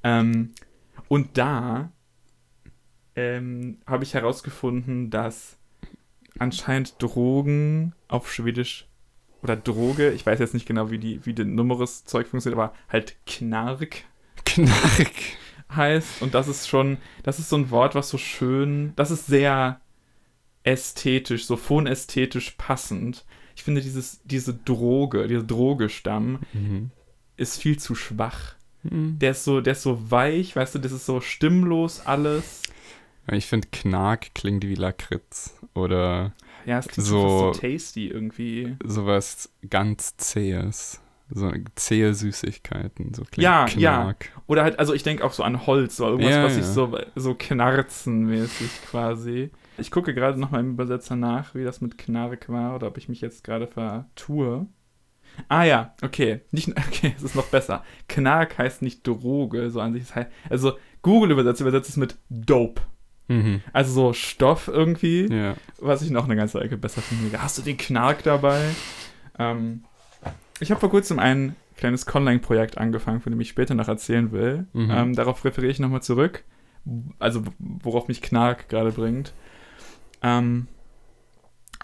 [0.02, 0.50] Ähm,
[1.08, 1.92] und da
[3.16, 5.56] ähm, habe ich herausgefunden, dass
[6.38, 8.86] anscheinend Drogen auf Schwedisch
[9.42, 12.74] oder Droge, ich weiß jetzt nicht genau, wie die, wie das Numerus Zeug funktioniert, aber
[12.88, 14.04] halt Knark
[14.44, 15.12] Knark.
[15.74, 16.22] heißt.
[16.22, 19.80] Und das ist schon, das ist so ein Wort, was so schön, das ist sehr
[20.62, 23.24] ästhetisch, so phonästhetisch passend.
[23.54, 26.90] Ich finde, dieses, diese Droge, dieser Drogestamm Mhm.
[27.36, 28.54] ist viel zu schwach.
[28.82, 29.18] Mhm.
[29.18, 32.62] Der ist so, der ist so weich, weißt du, das ist so stimmlos alles.
[33.32, 36.32] Ich finde, Knark klingt wie Lakritz oder
[36.66, 38.76] Ja, es klingt So- so, tasty irgendwie.
[38.84, 41.00] sowas ganz Zähes.
[41.30, 43.14] So zähe Süßigkeiten.
[43.14, 44.02] So klingt Ja, ja.
[44.02, 44.28] Knark.
[44.46, 46.70] Oder halt, also ich denke auch so an Holz, so irgendwas, Ja, was sich ja.
[46.72, 49.50] so, so knarzenmäßig quasi.
[49.78, 52.98] Ich gucke gerade noch mal im Übersetzer nach, wie das mit Knark war oder ob
[52.98, 54.66] ich mich jetzt gerade vertue.
[55.48, 56.42] Ah ja, okay.
[56.52, 57.82] Nicht, okay, es ist noch besser.
[58.08, 60.02] Knark heißt nicht Droge, so an sich.
[60.02, 62.82] Es heißt, also Google übersetzt, übersetzt es mit Dope.
[63.28, 63.60] Mhm.
[63.72, 65.54] Also so Stoff irgendwie, Ja.
[65.80, 67.40] was ich noch eine ganze Ecke besser finde.
[67.42, 68.60] Hast du den Knark dabei?
[69.38, 69.84] Ähm,
[70.60, 74.66] ich habe vor kurzem ein kleines Conlang-Projekt angefangen, von dem ich später noch erzählen will.
[74.72, 74.90] Mhm.
[74.90, 76.44] Ähm, darauf referiere ich nochmal zurück.
[77.18, 79.32] Also, worauf mich Knark gerade bringt.
[80.22, 80.68] Ähm,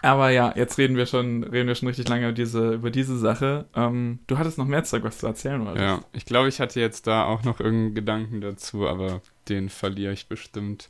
[0.03, 3.17] aber ja, jetzt reden wir schon, reden wir schon richtig lange über diese, über diese
[3.17, 3.65] Sache.
[3.75, 5.83] Ähm, du hattest noch mehr Zeug, was zu erzählen wolltest.
[5.83, 10.13] Ja, ich glaube, ich hatte jetzt da auch noch irgendeinen Gedanken dazu, aber den verliere
[10.13, 10.89] ich bestimmt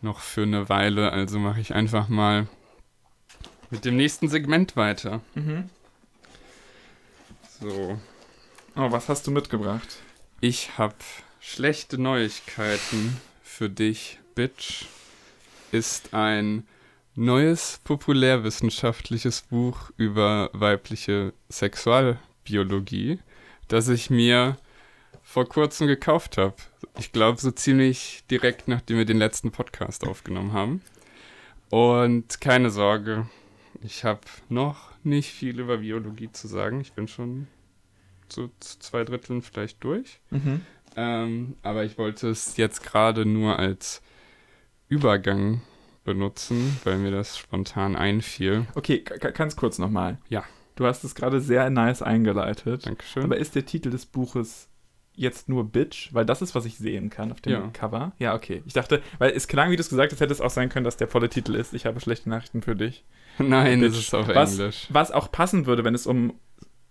[0.00, 1.12] noch für eine Weile.
[1.12, 2.46] Also mache ich einfach mal
[3.70, 5.20] mit dem nächsten Segment weiter.
[5.34, 5.68] Mhm.
[7.60, 7.98] So,
[8.76, 9.96] Oh, was hast du mitgebracht?
[10.40, 10.94] ich habe
[11.40, 14.84] schlechte Neuigkeiten für dich, Bitch.
[15.72, 16.66] Ist ein
[17.16, 23.18] neues populärwissenschaftliches Buch über weibliche Sexualbiologie,
[23.66, 24.56] das ich mir
[25.28, 26.54] vor kurzem gekauft habe.
[26.98, 30.80] Ich glaube, so ziemlich direkt nachdem wir den letzten Podcast aufgenommen haben.
[31.68, 33.28] Und keine Sorge,
[33.82, 36.80] ich habe noch nicht viel über Biologie zu sagen.
[36.80, 37.46] Ich bin schon
[38.30, 40.18] zu zwei Dritteln vielleicht durch.
[40.30, 40.62] Mhm.
[40.96, 44.00] Ähm, aber ich wollte es jetzt gerade nur als
[44.88, 45.60] Übergang
[46.04, 48.66] benutzen, weil mir das spontan einfiel.
[48.74, 50.16] Okay, ganz kurz nochmal.
[50.30, 50.44] Ja.
[50.74, 52.86] Du hast es gerade sehr nice eingeleitet.
[52.86, 53.24] Dankeschön.
[53.24, 54.67] Aber ist der Titel des Buches
[55.18, 56.12] jetzt nur Bitch?
[56.14, 57.70] Weil das ist, was ich sehen kann auf dem Ja.
[57.72, 58.12] Cover.
[58.18, 58.62] Ja, okay.
[58.66, 60.84] Ich dachte, weil es klang, wie du es gesagt hast, hätte es auch sein können,
[60.84, 61.74] dass der volle Titel ist.
[61.74, 63.04] Ich habe schlechte Nachrichten für dich.
[63.38, 64.00] Nein, das Bitch.
[64.00, 64.86] ist auf Was- Englisch.
[64.90, 66.34] Was auch passen würde, wenn es um,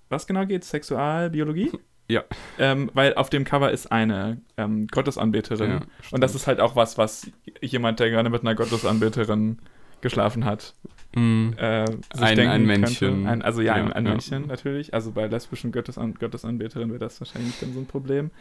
[0.09, 0.63] was genau geht?
[0.63, 1.71] Sexualbiologie?
[2.09, 2.23] Ja.
[2.57, 5.69] Ähm, weil auf dem Cover ist eine ähm, Gottesanbeterin.
[5.71, 9.57] Ja, Und das ist halt auch was, was jemand, der gerade mit einer Gottesanbeterin
[9.99, 10.73] geschlafen hat,
[11.17, 11.86] Mm, äh,
[12.17, 13.25] Ein- ein Männchen.
[13.27, 14.12] Ein, also ja, ein, Ja, ein ja.
[14.12, 14.93] Männchen natürlich.
[14.93, 18.32] Also bei lesbischen Gottesan Gottesanbeterinnen wäre das wahrscheinlich dann so ein Problem.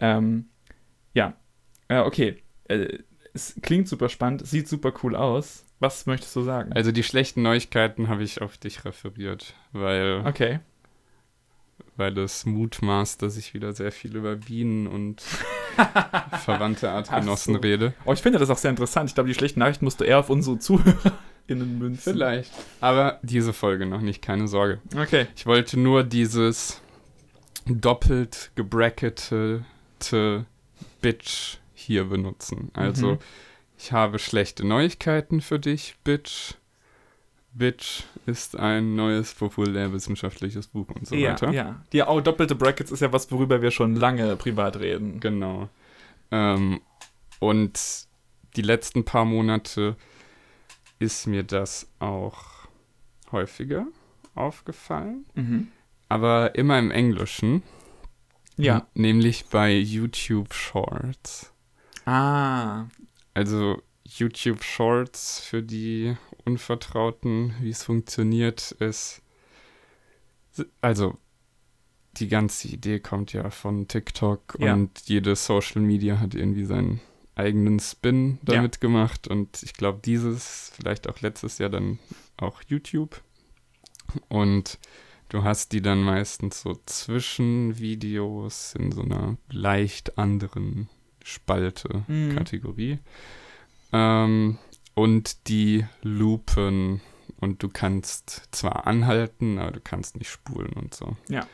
[0.00, 0.46] Ähm,
[1.14, 1.34] ja,
[1.88, 2.42] äh, okay.
[2.68, 2.98] Äh,
[3.34, 5.64] es klingt super spannend, sieht super cool aus.
[5.78, 6.72] Was möchtest du sagen?
[6.72, 10.60] Also die schlechten Neuigkeiten habe ich auf dich referiert, weil, Okay.
[11.96, 15.22] weil es mutmaßt, dass ich wieder sehr viel über Bienen und
[16.44, 17.60] verwandte Artgenossen so.
[17.60, 17.94] rede.
[18.04, 19.08] Oh, ich finde das auch sehr interessant.
[19.10, 21.12] Ich glaube, die schlechten Nachrichten musst du eher auf unsere ZuhörerInnen
[21.54, 22.12] münzen.
[22.14, 22.52] Vielleicht.
[22.80, 24.80] Aber diese Folge noch nicht, keine Sorge.
[24.96, 25.26] Okay.
[25.36, 26.80] Ich wollte nur dieses
[27.66, 30.46] doppelt gebracketete
[31.00, 32.70] Bitch hier benutzen.
[32.74, 33.18] Also, Mhm.
[33.78, 36.54] ich habe schlechte Neuigkeiten für dich, Bitch.
[37.52, 41.50] Bitch ist ein neues populärwissenschaftliches Buch und so ja, weiter.
[41.50, 41.82] ja.
[41.92, 45.18] Die oh, doppelte Brackets ist ja was, worüber wir schon lange privat reden.
[45.18, 45.68] Genau.
[46.30, 46.80] Ähm,
[47.40, 47.78] und
[48.54, 49.96] die letzten paar Monate
[51.00, 52.68] ist mir das auch
[53.32, 53.86] häufiger
[54.36, 55.68] aufgefallen, Mhm.
[56.08, 57.62] aber immer im Englischen.
[58.56, 58.86] Ja.
[58.94, 61.52] Nämlich bei YouTube Shorts.
[62.04, 62.86] Ah.
[63.34, 69.22] Also YouTube Shorts für die Unvertrauten, wie es funktioniert, ist.
[70.80, 71.16] Also,
[72.14, 74.74] die ganze Idee kommt ja von TikTok Ja.
[74.74, 77.00] und jede Social Media hat irgendwie seinen
[77.40, 78.54] eigenen Spin Ja.
[78.54, 79.28] damit gemacht.
[79.28, 81.98] Und ich glaube, dieses, vielleicht auch letztes Jahr dann
[82.36, 83.20] auch YouTube.
[84.28, 84.78] Und
[85.28, 90.88] du hast die dann meistens so zwischen Videos in so einer leicht anderen
[91.22, 92.34] Spalte, Mhm.
[92.34, 92.98] Kategorie.
[93.92, 94.58] Ähm,
[94.94, 97.00] und die loopen
[97.38, 101.16] und du kannst zwar anhalten, aber du kannst nicht spulen und so.
[101.28, 101.46] Ja.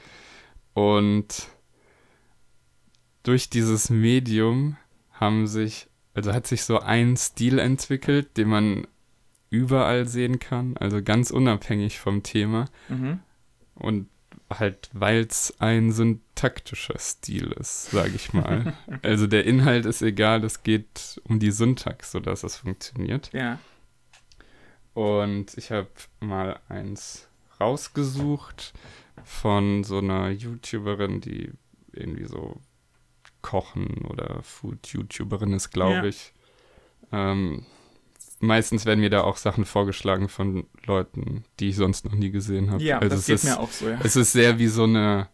[0.75, 1.49] Und
[3.23, 4.77] durch dieses Medium
[5.19, 8.87] haben sich, also hat sich so ein Stil entwickelt, den man
[9.51, 12.67] überall sehen kann, also ganz unabhängig vom Thema.
[12.89, 13.21] Mhm.
[13.75, 14.09] Und
[14.51, 18.75] halt, weil es ein syntaktischer Stil ist, sage ich mal.
[19.03, 23.31] also der Inhalt ist egal, es geht um die Syntax, sodass es funktioniert.
[23.33, 23.59] Ja.
[24.95, 25.89] Und ich habe
[26.21, 27.29] mal eins
[27.61, 28.73] rausgesucht
[29.25, 31.51] von so einer YouTuberin, die
[31.93, 32.61] irgendwie so
[33.47, 36.05] Kochen oder Food-YouTuberin ist, glaube Ja.
[36.05, 36.33] ich.
[37.13, 37.65] Ähm,
[38.41, 42.71] meistens werden mir da auch Sachen vorgeschlagen von Leuten, die ich sonst noch nie gesehen
[42.73, 42.83] habe.
[42.83, 43.99] Ja, also das es geht ist, mir auch so, ja.
[44.03, 45.29] Es ist sehr wie so eine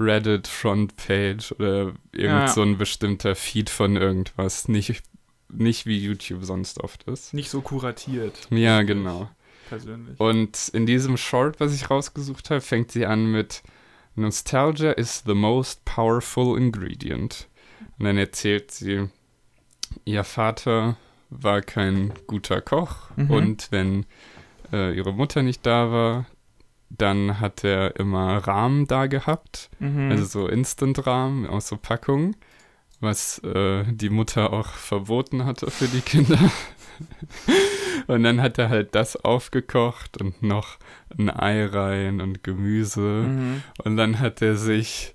[0.00, 2.48] Reddit-Frontpage oder irgend Ja.
[2.48, 4.68] so ein bestimmter Feed von irgendwas.
[4.68, 5.02] Nicht,
[5.48, 7.34] nicht wie YouTube sonst oft ist.
[7.34, 9.30] Nicht so kuratiert, Ja, genau.
[9.68, 10.18] persönlich.
[10.18, 13.62] Und in diesem Short, was ich rausgesucht habe, fängt sie an mit
[14.16, 17.48] Nostalgia is the most powerful ingredient.
[17.98, 19.08] Und dann erzählt sie,
[20.04, 20.96] ihr Vater
[21.30, 23.30] war kein guter Koch Mhm.
[23.30, 24.06] und wenn
[24.72, 26.26] äh, ihre Mutter nicht da war,
[26.90, 30.10] dann hat er immer Rahmen da gehabt, Mhm.
[30.10, 32.36] also so Instant-Rahmen aus so Packungen,
[33.00, 36.38] was äh, die Mutter auch verboten hatte für die Kinder.
[38.06, 40.78] und dann hat er halt das aufgekocht und noch
[41.16, 43.00] ein Ei rein und Gemüse.
[43.00, 43.62] Mhm.
[43.84, 45.14] Und dann hat er sich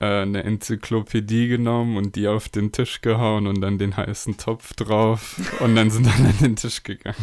[0.00, 4.74] äh, eine Enzyklopädie genommen und die auf den Tisch gehauen und dann den heißen Topf
[4.74, 5.40] drauf.
[5.60, 7.16] Und dann sind alle an den Tisch gegangen.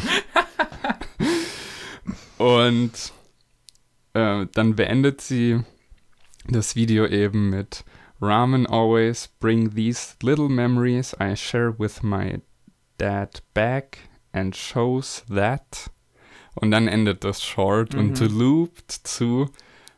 [2.38, 2.91] und
[4.13, 5.62] äh, dann beendet sie
[6.47, 7.83] das Video eben mit
[8.21, 12.41] Ramen always bring these little memories I share with my
[12.97, 15.89] dad back and shows that.
[16.55, 18.37] Und dann endet das Short und Mhm.
[18.39, 19.49] loopt zu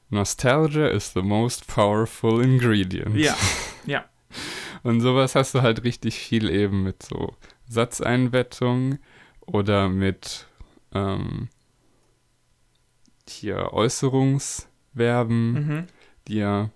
[0.10, 3.16] Nostalgia is the most powerful ingredient.
[3.16, 3.36] Ja,
[3.86, 4.06] ja.
[4.84, 7.36] Und sowas hast du halt richtig viel eben mit so
[7.68, 9.00] Satzeinbettung
[9.42, 10.48] oder mit
[10.94, 11.48] ähm,
[13.28, 15.88] hier Äußerungsverben, Mhm.
[16.28, 16.70] die ja,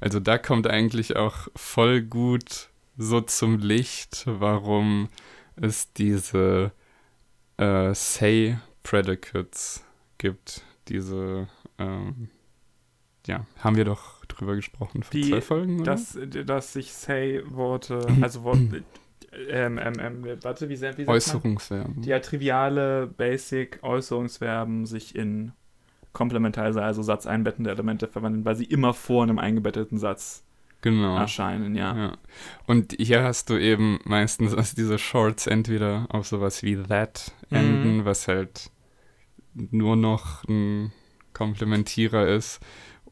[0.00, 5.08] also da kommt eigentlich auch voll gut so zum Licht, warum
[5.56, 6.72] es diese
[7.58, 9.84] äh, Say Predicates
[10.18, 10.62] gibt.
[10.88, 12.28] Diese, ähm,
[13.26, 15.92] ja, haben wir doch drüber gesprochen vor Die- zwei Folgen, oder?
[15.92, 18.58] Dass, dass sich Say-Worte, also Wort,
[19.48, 21.06] ähm, ähm, ähm, warte, wie, sehr- wie?
[21.06, 22.02] Äußerungsverben.
[22.02, 25.52] Die ja triviale Basic-Äußerungsverben sich in
[26.12, 30.44] Komplementarse, also satzeinbettende Elemente verwandeln, weil sie immer vor einem eingebetteten Satz
[30.82, 31.16] Genau.
[31.16, 31.96] erscheinen, ja.
[31.96, 32.12] Ja.
[32.66, 37.56] Und hier hast du eben meistens, dass diese Shorts entweder auf sowas wie that Mhm.
[37.56, 38.70] enden, was halt
[39.54, 40.92] nur noch ein
[41.32, 42.60] Komplementierer ist,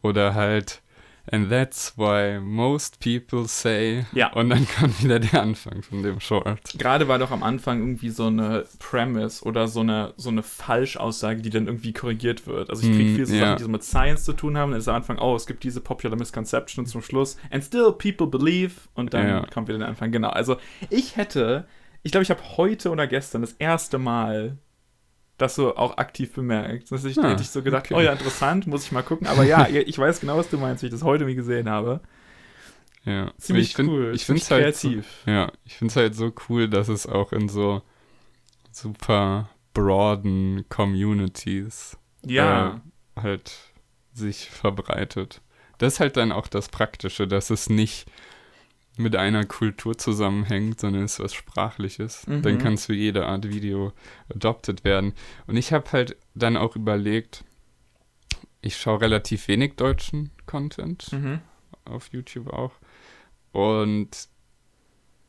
[0.03, 0.83] oder halt
[1.33, 4.33] and that's why most people say Ja.
[4.33, 6.61] und dann kommt wieder der Anfang von dem Short.
[6.79, 11.43] Gerade war doch am Anfang irgendwie so eine Premise oder so eine, so eine Falschaussage,
[11.43, 12.71] die dann irgendwie korrigiert wird.
[12.71, 13.41] Also ich kriege Mm, viel so ja.
[13.41, 14.71] Sachen, die so mit Science zu tun haben.
[14.71, 17.93] Dann ist am Anfang, oh, es gibt diese Popular Misconception und zum Schluss, and still
[17.93, 18.73] people believe.
[18.95, 19.47] Und dann Ja.
[19.47, 20.11] kommt wieder der Anfang.
[20.13, 20.31] Genau.
[20.31, 20.57] Also
[20.89, 21.67] ich hätte,
[22.03, 24.57] ich glaube, ich habe heute oder gestern das erste Mal
[25.41, 26.91] das so auch aktiv bemerkt.
[26.93, 27.95] Das ich, Ah, hätte ich so gedacht, okay.
[27.95, 29.27] oh ja, interessant, muss ich mal gucken.
[29.27, 32.01] Aber ja, ich weiß genau, was du meinst, wie ich das heute nie gesehen habe.
[33.05, 33.33] Ja.
[33.39, 35.07] Ziemlich ich find, cool, Ich finde es halt so, kreativ.
[35.27, 37.81] ja, ich finde es halt so cool, dass es auch in so
[38.71, 42.81] super broaden Communities Ja.
[43.17, 43.53] äh, halt
[44.13, 45.41] sich verbreitet.
[45.79, 48.07] Das ist halt dann auch das Praktische, dass es nicht
[48.97, 52.27] mit einer Kultur zusammenhängt, sondern es ist was Sprachliches.
[52.27, 52.43] Mhm.
[52.43, 53.93] Dann kann es für jede Art Video
[54.29, 55.15] adopted werden.
[55.47, 57.45] Und ich habe halt dann auch überlegt,
[58.61, 61.41] ich schaue relativ wenig deutschen Content Mhm.
[61.85, 62.73] auf YouTube auch.
[63.53, 64.29] Und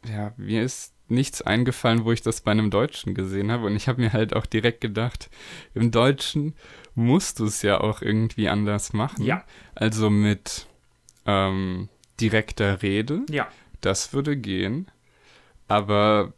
[0.05, 3.67] ja, mir ist nichts eingefallen, wo ich das bei einem Deutschen gesehen habe.
[3.67, 5.29] Und ich habe mir halt auch direkt gedacht,
[5.73, 6.55] im Deutschen
[6.95, 9.23] musst du es ja auch irgendwie anders machen.
[9.23, 9.43] Ja.
[9.75, 10.67] Also mit
[11.25, 11.89] ähm,
[12.21, 13.25] direkter Rede.
[13.29, 13.47] Ja.
[13.81, 14.89] Das würde gehen.
[15.67, 16.33] Aber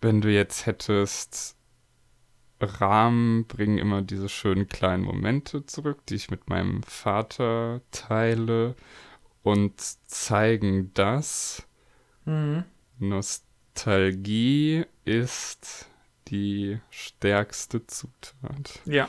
[0.00, 1.56] wenn du jetzt hättest,
[2.60, 8.74] Rahmen bringen immer diese schönen kleinen Momente zurück, die ich mit meinem Vater teile
[9.42, 11.66] und zeigen das.
[12.24, 12.64] Mhm.
[12.98, 15.88] Nostalgie ist
[16.28, 18.80] die stärkste Zutat.
[18.84, 19.08] Ja.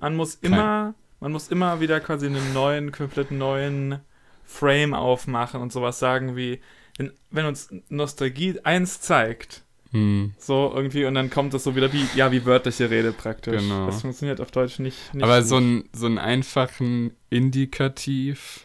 [0.00, 4.00] Man muss immer, man muss immer wieder quasi einen neuen, komplett neuen
[4.46, 6.60] Frame aufmachen und sowas sagen wie,
[6.98, 10.34] wenn, wenn uns Nostalgie eins zeigt, Hm.
[10.38, 13.62] so irgendwie, und dann kommt das so wieder wie, ja, wie wörtliche Rede praktisch.
[13.62, 13.86] Genau.
[13.86, 15.14] Das funktioniert auf Deutsch nicht.
[15.14, 15.48] nicht Aber gut.
[15.48, 18.62] so, ein, so einen einfachen Indikativ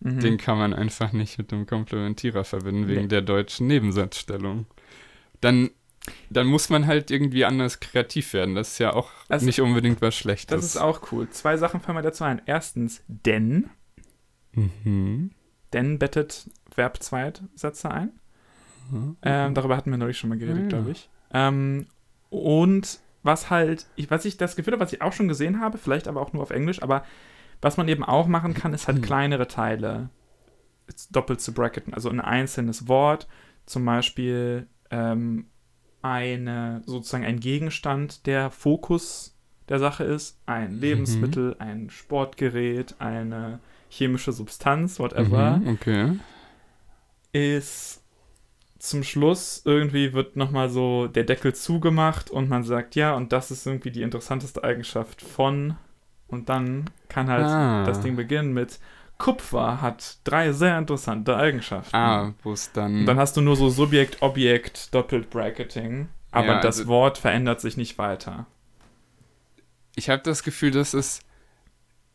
[0.00, 0.20] Mhm.
[0.20, 3.08] Den kann man einfach nicht mit einem Komplementierer verbinden, wegen Nee.
[3.08, 4.66] der deutschen Nebensatzstellung.
[5.40, 5.70] Dann,
[6.28, 8.54] dann muss man halt irgendwie anders kreativ werden.
[8.54, 10.54] Das ist ja auch Also, nicht unbedingt was Schlechtes.
[10.54, 11.30] Das ist auch cool.
[11.30, 12.42] Zwei Sachen fallen mir dazu ein.
[12.44, 13.70] Erstens, denn.
[14.54, 15.30] Mhm.
[15.72, 18.12] Denn bettet Verb-Zweitsätze ein.
[19.22, 20.68] Ähm, darüber hatten wir neulich schon mal geredet, Ah, ja.
[20.68, 21.08] glaube ich.
[21.32, 21.86] Ähm,
[22.30, 25.78] und was halt, ich, was ich das Gefühl habe, was ich auch schon gesehen habe,
[25.78, 27.04] vielleicht aber auch nur auf Englisch, aber
[27.62, 29.04] was man eben auch machen kann, ist halt Hm.
[29.04, 30.10] kleinere Teile
[31.10, 31.94] doppelt zu bracketen.
[31.94, 33.26] Also ein einzelnes Wort,
[33.64, 35.46] zum Beispiel ähm,
[36.02, 39.34] eine, sozusagen ein Gegenstand, der Fokus
[39.70, 43.60] der Sache ist, ein Lebensmittel, ein Sportgerät, eine
[43.96, 46.12] chemische Substanz, whatever Mhm, okay.
[47.32, 48.02] ist
[48.78, 53.50] zum Schluss irgendwie wird nochmal so der Deckel zugemacht und man sagt, ja, und das
[53.50, 55.76] ist irgendwie die interessanteste Eigenschaft von.
[56.28, 57.84] Und dann kann halt Ah.
[57.84, 58.78] das Ding beginnen mit
[59.16, 61.94] Kupfer hat drei sehr interessante Eigenschaften.
[61.96, 63.00] Ah, wo es dann.
[63.00, 66.08] Und dann hast du nur so Subjekt, Objekt, doppelt Bracketing.
[66.32, 68.46] Aber Ja, das also- Wort verändert sich nicht weiter.
[69.96, 71.22] ich habe das Gefühl, das ist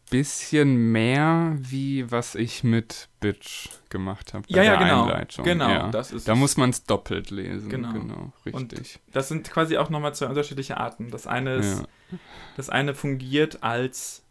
[0.09, 4.43] bisschen mehr wie was ich mit Bitch gemacht habe.
[4.47, 5.03] Ja, ja, genau.
[5.03, 5.45] Einleitung.
[5.45, 5.89] Genau, Ja.
[5.91, 7.69] das ist Da muss man es doppelt lesen.
[7.69, 7.93] Genau.
[7.93, 8.99] Genau, Und richtig.
[9.13, 11.11] Das sind quasi auch nochmal zwei unterschiedliche Arten.
[11.11, 12.17] Das eine ist, ja.
[12.57, 14.23] Das eine fungiert als,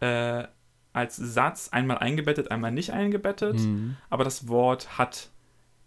[0.00, 0.44] äh,
[0.92, 3.96] als Satz, einmal eingebettet, einmal nicht eingebettet, Mhm.
[4.08, 5.30] aber das Wort hat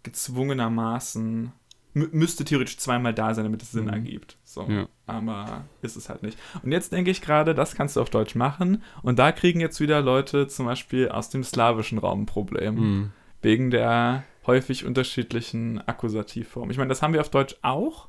[0.04, 1.52] gezwungenermaßen,
[1.94, 3.90] müsste theoretisch zweimal da sein, damit es Sinn Mhm.
[3.92, 4.36] ergibt.
[4.44, 4.62] So.
[4.68, 4.86] Ja.
[5.06, 6.38] Aber ist es halt nicht.
[6.62, 9.80] Und jetzt denke ich gerade, das kannst du auf Deutsch machen und da kriegen jetzt
[9.80, 12.74] wieder Leute zum Beispiel aus dem slawischen Raum ein Problem.
[12.74, 13.12] Mhm.
[13.42, 16.70] Wegen der häufig unterschiedlichen Akkusativformen.
[16.70, 18.08] Ich meine, das haben wir auf Deutsch auch,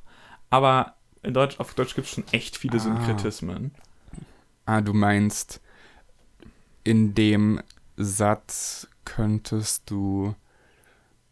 [0.50, 2.80] aber in Deutsch, auf Deutsch gibt es schon echt viele Ah.
[2.80, 3.72] Synkretismen.
[4.64, 5.60] Ah, du meinst,
[6.84, 7.60] in dem
[7.96, 10.34] Satz könntest du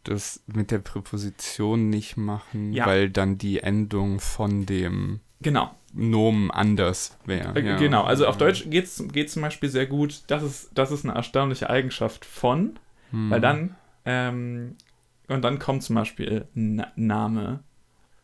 [0.07, 2.85] das mit der Präposition nicht machen, Ja.
[2.85, 5.75] weil dann die Endung von dem Genau.
[5.93, 7.55] Nomen anders wäre.
[7.59, 7.77] Äh, ja.
[7.77, 11.05] Genau, also auf Deutsch geht es geht zum Beispiel sehr gut, das ist, das ist
[11.05, 12.79] eine erstaunliche Eigenschaft von,
[13.11, 13.29] Hm.
[13.29, 13.75] weil dann,
[14.05, 14.75] ähm,
[15.27, 17.63] und dann kommt zum Beispiel ein Name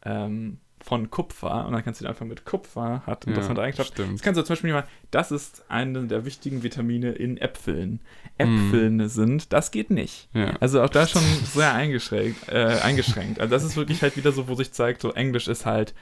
[0.04, 3.72] ähm, von Kupfer und dann kannst du den einfach mit Kupfer, hat interessante ja.
[3.72, 4.22] Das Stimmt.
[4.24, 8.00] kannst du zum Beispiel mal, das ist eine der wichtigen Vitamine in Äpfeln.
[8.38, 10.30] Äpfeln sind, das geht nicht.
[10.34, 10.56] Ja.
[10.60, 11.22] Also auch da schon
[11.54, 13.40] sehr eingeschränkt, äh, eingeschränkt.
[13.40, 15.94] Also das ist wirklich halt wieder so, wo sich zeigt, so Englisch ist halt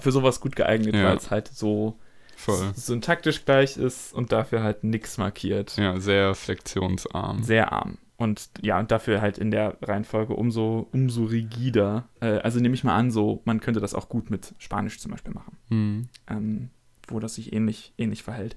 [0.00, 1.04] für sowas gut geeignet, Ja.
[1.04, 1.98] weil es halt so
[2.36, 2.72] Voll.
[2.74, 5.76] syntaktisch gleich ist und dafür halt nichts markiert.
[5.76, 7.42] Ja, sehr flexionsarm.
[7.42, 7.98] Sehr arm.
[8.20, 12.06] Und ja, und dafür halt in der Reihenfolge umso, umso rigider.
[12.20, 15.12] Äh, also nehme ich mal an, so, man könnte das auch gut mit Spanisch zum
[15.12, 16.08] Beispiel machen, Hm.
[16.28, 16.68] ähm,
[17.08, 18.56] wo das sich ähnlich, ähnlich verhält.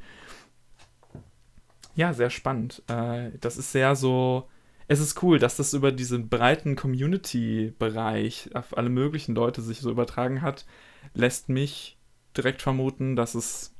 [1.96, 2.84] Ja, sehr spannend.
[2.88, 4.50] Äh, das ist sehr so.
[4.90, 9.90] Es ist cool, dass das über diesen breiten Community-Bereich auf alle möglichen Leute sich so
[9.90, 10.66] übertragen hat,
[11.14, 11.98] lässt mich
[12.36, 13.74] direkt vermuten, dass es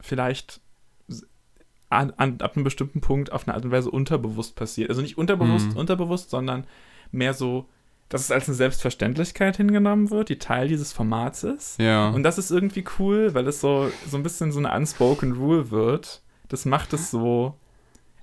[0.00, 0.60] vielleicht
[1.90, 4.88] an, an, ab einem bestimmten Punkt auf eine Art und Weise unterbewusst passiert.
[4.90, 5.76] Also nicht unterbewusst, Mhm.
[5.76, 6.64] unterbewusst, sondern
[7.12, 7.66] mehr so,
[8.08, 11.78] dass es als eine Selbstverständlichkeit hingenommen wird, die Teil dieses Formats ist.
[11.78, 12.08] Ja.
[12.10, 15.70] Und das ist irgendwie cool, weil es so, so ein bisschen so eine unspoken Rule
[15.70, 16.22] wird.
[16.48, 17.54] Das macht es so.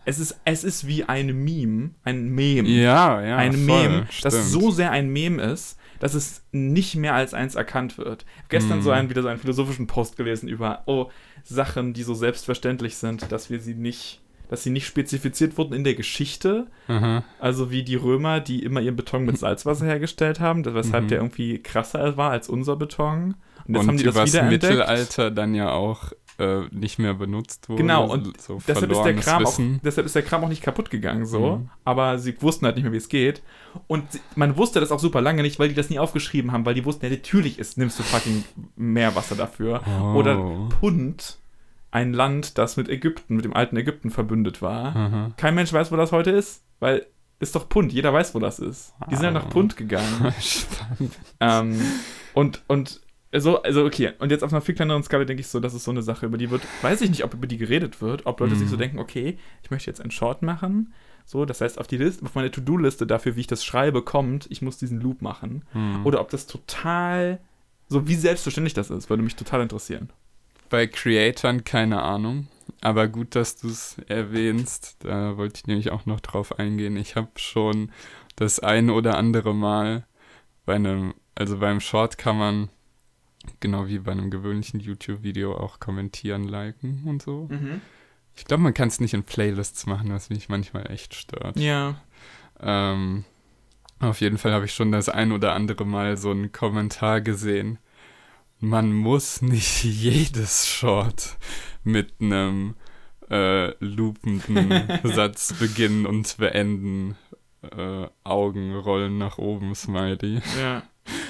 [0.03, 2.67] Es ist, es ist wie ein Meme, ein Meme.
[2.69, 3.35] ja, ja.
[3.37, 4.45] ein voll, Meme, das stimmt.
[4.45, 8.25] so sehr ein Meme ist, dass es nicht mehr als eins erkannt wird.
[8.37, 8.81] Ich hab gestern Mhm.
[8.83, 11.09] so einen, wieder so einen philosophischen Post gelesen über, oh,
[11.43, 15.83] Sachen, die so selbstverständlich sind, dass wir sie nicht, dass sie nicht spezifiziert wurden in
[15.83, 16.67] der Geschichte.
[16.87, 17.23] Aha.
[17.39, 21.07] Also wie die Römer, die immer ihren Beton mit Salzwasser hergestellt haben, weshalb Mhm.
[21.09, 23.35] der irgendwie krasser war als unser Beton.
[23.67, 24.49] Und jetzt Und haben die das übers.
[24.49, 27.81] Mittelalter dann ja auch äh, nicht mehr benutzt wurde.
[27.81, 30.89] Genau, und so Deshalb ist, der Kram auch, deshalb ist der Kram auch nicht kaputt
[30.89, 31.57] gegangen, so.
[31.57, 31.69] Mhm.
[31.83, 33.41] Aber sie wussten halt nicht mehr, wie es geht.
[33.87, 36.65] Und sie, man wusste das auch super lange nicht, weil die das nie aufgeschrieben haben,
[36.65, 38.43] weil die wussten, ja, natürlich ist, nimmst du fucking
[38.75, 39.81] Meerwasser dafür.
[40.01, 40.13] Oh.
[40.15, 40.37] Oder
[40.79, 41.37] Punt,
[41.91, 44.95] ein Land, das mit Ägypten, mit dem alten Ägypten verbündet war.
[44.95, 45.31] Aha.
[45.37, 47.05] Kein Mensch weiß, wo das heute ist, weil
[47.39, 48.93] ist doch Punt, jeder weiß, wo das ist.
[49.11, 49.49] Die sind ja nach Ah.
[49.49, 50.33] Punt gegangen.
[50.41, 51.13] Spannend.
[51.39, 51.79] ähm,
[52.33, 53.01] und, und
[53.33, 55.83] so, also okay, und jetzt auf einer viel kleineren Skala denke ich so, das ist
[55.83, 58.39] so eine Sache, über die wird, weiß ich nicht, ob über die geredet wird, ob
[58.39, 58.59] Leute Mhm.
[58.59, 60.93] sich so denken, okay, ich möchte jetzt einen Short machen,
[61.25, 64.47] so, das heißt, auf die Liste, auf meine To-Do-Liste dafür, wie ich das schreibe, kommt,
[64.49, 65.65] ich muss diesen Loop machen.
[65.73, 66.05] Hm.
[66.05, 67.39] Oder ob das total,
[67.89, 70.09] so wie selbstverständlich das ist, würde mich total interessieren.
[70.69, 72.47] Bei Creatoren keine Ahnung.
[72.79, 74.97] Aber gut, dass du es erwähnst.
[74.99, 76.95] Da wollte ich nämlich auch noch drauf eingehen.
[76.95, 77.91] Ich habe schon
[78.35, 80.05] das ein oder andere Mal
[80.65, 82.69] bei einem, also beim Short kann man,
[83.59, 87.49] genau wie bei einem gewöhnlichen YouTube-Video, auch kommentieren, liken und so.
[88.35, 91.57] Ich glaube, man kann es nicht in Playlists machen, was mich manchmal echt stört.
[91.57, 92.01] Ja.
[92.59, 93.25] Ähm,
[93.99, 97.79] auf jeden Fall habe ich schon das ein oder andere Mal so einen Kommentar gesehen.
[98.59, 101.37] Man muss nicht jedes Short
[101.83, 102.75] mit einem
[103.29, 107.15] äh, loopenden Satz beginnen und beenden.
[107.63, 110.41] Äh, Augen rollen nach oben, Smiley.
[110.59, 110.83] Ja.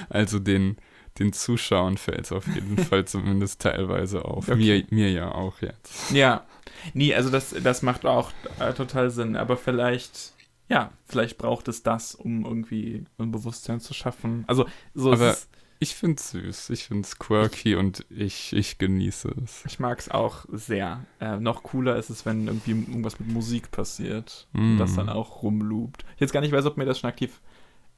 [0.09, 0.77] Also den,
[1.19, 4.47] den Zuschauern fällt es auf jeden Fall zumindest teilweise auf.
[4.49, 4.85] Okay.
[4.89, 6.11] Mir, mir ja auch jetzt.
[6.11, 6.45] Ja.
[6.93, 9.35] Nee, also das, das macht auch äh, total Sinn.
[9.35, 10.33] Aber vielleicht,
[10.69, 14.43] ja, vielleicht braucht es das, um irgendwie ein Bewusstsein zu schaffen.
[14.47, 15.47] Also, so Aber- ist es,
[15.79, 19.63] Ich finde es süß, ich finde es quirky und ich, ich genieße es.
[19.67, 21.05] ich mag es auch sehr.
[21.19, 24.73] Äh, noch cooler ist es, wenn irgendwie irgendwas mit Musik passiert Mm.
[24.73, 26.03] und das dann auch rumloopt.
[26.15, 27.39] Ich jetzt gar nicht weiß, ob mir das schon aktiv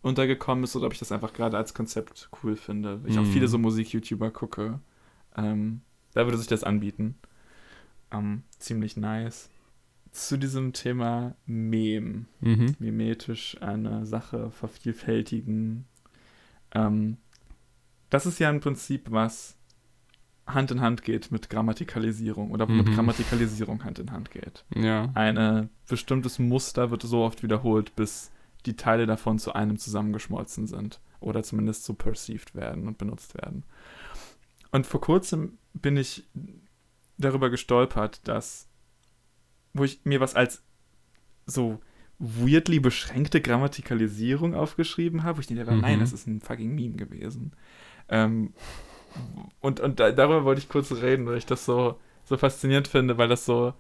[0.01, 3.01] untergekommen ist oder ob ich das einfach gerade als Konzept cool finde.
[3.05, 3.31] Ich auch Mm.
[3.33, 4.79] viele so Musik-YouTuber gucke.
[5.35, 5.81] Ähm,
[6.13, 7.15] da würde sich das anbieten.
[8.11, 9.49] Ähm, ziemlich nice.
[10.11, 12.25] Zu diesem Thema Mem.
[12.41, 12.75] Mhm.
[12.79, 15.85] mimetisch eine Sache vervielfältigen.
[16.73, 17.17] Ähm,
[18.09, 19.55] das ist ja im Prinzip was
[20.47, 22.95] Hand in Hand geht mit Grammatikalisierung oder mit Mhm.
[22.95, 24.65] Grammatikalisierung Hand in Hand geht.
[24.73, 25.11] Ja.
[25.13, 28.31] Ein bestimmtes Muster wird so oft wiederholt, bis
[28.66, 33.64] die Teile davon zu einem zusammengeschmolzen sind oder zumindest so perceived werden und benutzt werden.
[34.72, 36.28] Und vor kurzem bin ich
[37.18, 38.68] darüber gestolpert, dass,
[39.74, 40.62] wo ich mir was als
[41.45, 41.80] so
[42.20, 45.82] weirdly beschränkte Grammatikalisierung aufgeschrieben habe, wo ich dachte, Mhm.
[45.82, 47.53] nein, das ist ein fucking Meme gewesen.
[48.10, 48.53] Ähm,
[49.60, 53.18] und und da, darüber wollte ich kurz reden, weil ich das so, so faszinierend finde,
[53.18, 53.74] weil das so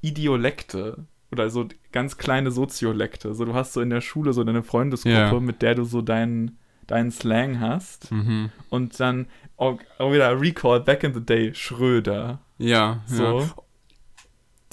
[0.00, 4.62] Idiolekte oder so ganz kleine Soziolekte, so du hast so in der Schule so deine
[4.62, 5.40] Freundesgruppe, Ja.
[5.40, 8.50] mit der du so deinen deinen Slang hast Mhm.
[8.70, 9.26] und dann
[9.56, 13.54] auch, auch wieder Recall back in the day Schröder, Ja, so ja.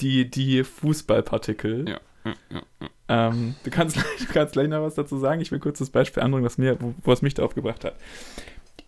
[0.00, 1.88] die die Fußballpartikel.
[1.88, 2.34] Ja, ja,
[2.80, 2.88] ja.
[3.08, 5.40] Ähm, du, kannst, du kannst gleich noch was dazu sagen.
[5.40, 7.94] Ich will kurz das Beispiel anbringen, was mir, was mich darauf gebracht hat.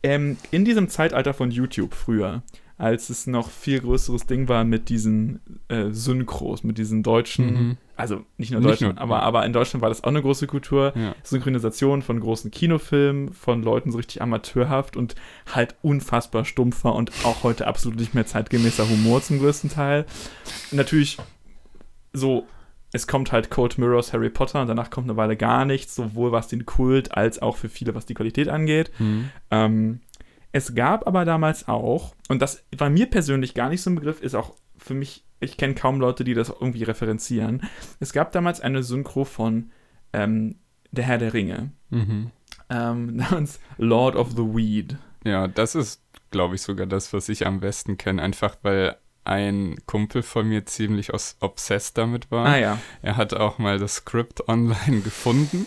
[0.03, 2.43] Ähm, in diesem Zeitalter von YouTube früher,
[2.77, 7.77] als es noch viel größeres Ding war mit diesen äh, Synchros, mit diesen deutschen, Mhm.
[7.97, 10.93] also nicht nur nur- aber, aber in Deutschland war das auch eine große Kultur.
[10.97, 11.15] Ja.
[11.23, 15.15] Synchronisation von großen Kinofilmen, von Leuten so richtig amateurhaft und
[15.55, 20.05] halt unfassbar stumpfer und auch heute absolut nicht mehr zeitgemäßer Humor zum größten Teil.
[20.73, 21.19] Natürlich
[22.13, 22.47] so,
[22.93, 26.33] es kommt halt Cold Mirrors Harry Potter und danach kommt eine Weile gar nichts, sowohl
[26.33, 28.91] was den Kult als auch für viele, was die Qualität angeht.
[28.99, 29.31] Mhm.
[29.51, 30.01] Ähm,
[30.55, 34.21] es gab aber damals auch, und das war mir persönlich gar nicht so ein Begriff,
[34.23, 37.63] ist auch für mich, ich kenne kaum Leute, die das irgendwie referenzieren.
[37.99, 39.73] Es gab damals eine Synchro von
[40.13, 40.57] ähm,
[40.93, 42.31] Der Herr der Ringe, Mhm.
[42.71, 44.97] ähm, namens Lord of the Weed.
[45.25, 48.23] Ja, das ist, glaube ich, sogar das, was ich am besten kenne.
[48.23, 52.47] Einfach weil ein Kumpel von mir ziemlich obsessed damit war.
[52.47, 55.67] Ah ja, Er hat auch mal das Skript online gefunden,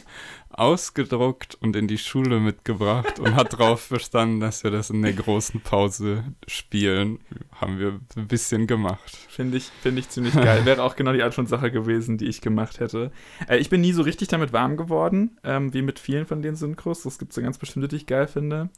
[0.58, 5.14] ausgedruckt und in die Schule mitgebracht und hat darauf bestanden, dass wir das in der
[5.14, 7.20] großen Pause spielen.
[7.53, 9.18] Haben wir ein bisschen gemacht.
[9.30, 10.66] finde ich, finde ich ziemlich geil.
[10.66, 13.12] Wäre auch genau die Art von Sache gewesen, die ich gemacht hätte.
[13.47, 16.55] Äh, ich bin nie so richtig damit warm geworden, ähm, wie mit vielen von den
[16.55, 17.05] Synchros.
[17.05, 18.70] Es gibt so ganz bestimmte, die ich geil finde.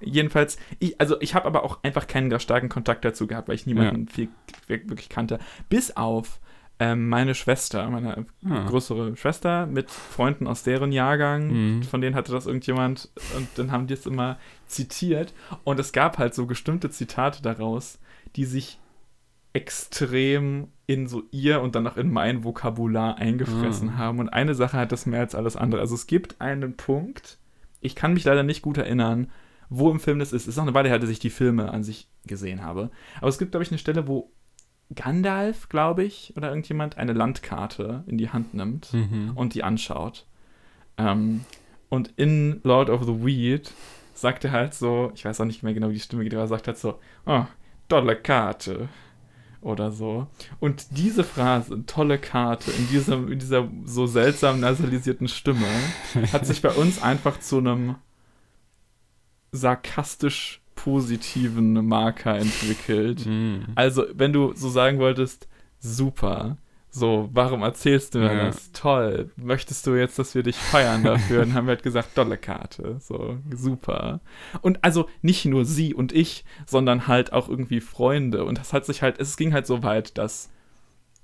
[0.00, 3.66] Jedenfalls, ich, also ich habe aber auch einfach keinen starken Kontakt dazu gehabt, weil ich
[3.66, 4.28] niemanden viel,
[4.66, 5.38] wirklich kannte.
[5.68, 6.40] Bis auf
[6.78, 8.66] ähm, meine Schwester, meine Ah.
[8.68, 11.78] größere Schwester mit Freunden aus deren Jahrgang.
[11.78, 11.82] Mhm.
[11.84, 15.32] Von denen hatte das irgendjemand und dann haben die es immer zitiert.
[15.64, 17.98] Und es gab halt so bestimmte Zitate daraus,
[18.36, 18.78] die sich
[19.54, 23.96] extrem in so ihr und dann auch in mein Vokabular eingefressen Ah.
[23.98, 24.18] haben.
[24.18, 25.80] Und eine Sache hat das mehr als alles andere.
[25.80, 27.38] Also es gibt einen Punkt,
[27.80, 29.30] ich kann mich leider nicht gut erinnern,
[29.68, 30.42] wo im Film das ist.
[30.42, 32.90] Es ist noch eine Weile her, dass ich die Filme an sich gesehen habe.
[33.18, 34.30] Aber es gibt, glaube ich, eine Stelle, wo
[34.94, 39.32] Gandalf, glaube ich, oder irgendjemand eine Landkarte in die Hand nimmt Mhm.
[39.34, 40.26] und die anschaut.
[40.96, 41.44] Ähm,
[41.88, 43.72] und in Lord of the Weed
[44.14, 46.42] sagt er halt so, ich weiß auch nicht mehr genau, wie die Stimme geht, aber
[46.42, 47.44] er sagt halt so, oh,
[47.88, 48.88] tolle Karte.
[49.62, 50.28] Oder so.
[50.60, 55.66] Und diese Phrase, tolle Karte, in, diesem, in dieser so seltsam nasalisierten Stimme,
[56.32, 57.96] hat sich bei uns einfach zu einem
[59.52, 63.26] sarkastisch positiven Marker entwickelt.
[63.26, 63.64] Mhm.
[63.74, 65.48] Also, wenn du so sagen wolltest,
[65.80, 66.58] super,
[66.90, 68.44] so, warum erzählst du mir Ja.
[68.46, 68.70] das?
[68.70, 71.40] Toll, möchtest du jetzt, dass wir dich feiern dafür?
[71.40, 74.20] Dann haben wir halt gesagt, tolle Karte, so, super.
[74.62, 78.44] Und also nicht nur sie und ich, sondern halt auch irgendwie Freunde.
[78.44, 80.50] Und das hat sich halt, es ging halt so weit, dass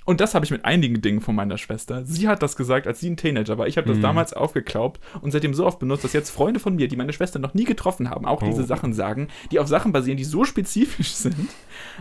[0.04, 2.04] und das habe ich mit einigen Dingen von meiner Schwester.
[2.04, 3.66] Sie hat das gesagt, als sie ein Teenager war.
[3.66, 4.02] Ich habe das Mhm.
[4.02, 7.38] damals aufgeklaubt und seitdem so oft benutzt, dass jetzt Freunde von mir, die meine Schwester
[7.38, 8.66] noch nie getroffen haben, auch diese Oh.
[8.66, 11.36] Sachen sagen, die auf Sachen basieren, die so spezifisch sind.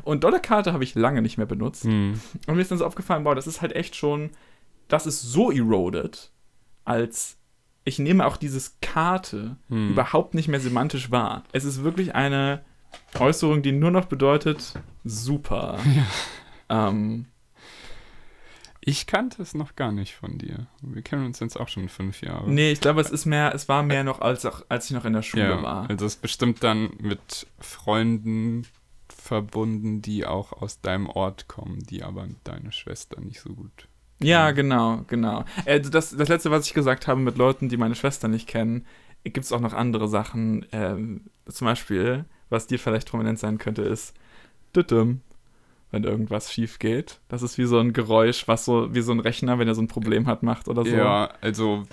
[0.03, 1.83] Und Dollarkarte habe ich lange nicht mehr benutzt.
[1.83, 2.19] Hm.
[2.47, 4.29] Und mir ist dann so aufgefallen, boah, das ist halt echt schon,
[4.87, 6.31] das ist so eroded,
[6.85, 7.37] als
[7.83, 9.91] ich nehme auch dieses Karte Hm.
[9.91, 11.43] überhaupt nicht mehr semantisch wahr.
[11.51, 12.61] Es ist wirklich eine
[13.19, 14.73] Äußerung, die nur noch bedeutet,
[15.03, 15.79] super.
[16.69, 17.25] Ähm,
[18.83, 20.67] Ich kannte es noch gar nicht von dir.
[20.81, 22.49] Wir kennen uns jetzt auch schon fünf Jahre.
[22.49, 25.05] nee, ich glaube, es ist mehr, es war mehr noch, als, auch, als ich noch
[25.05, 25.87] in der Schule ja, war.
[25.89, 28.65] also es ist bestimmt dann mit Freunden
[29.07, 33.87] verbunden, die auch aus deinem Ort kommen, die aber deine Schwester nicht so gut.
[34.19, 35.45] Ja, genau, genau.
[35.65, 38.85] Äh, das, das letzte, was ich gesagt habe mit Leuten, die meine Schwester nicht kennen,
[39.23, 40.65] gibt es auch noch andere Sachen.
[40.71, 44.15] Ähm, zum Beispiel, was dir vielleicht prominent sein könnte, ist
[44.75, 45.21] Düdüm,
[45.91, 47.19] wenn irgendwas schief geht.
[47.27, 49.81] Das ist wie so ein Geräusch, was so wie so ein Rechner, wenn er so
[49.81, 50.95] ein Problem hat, macht oder so.
[50.95, 51.83] Ja, also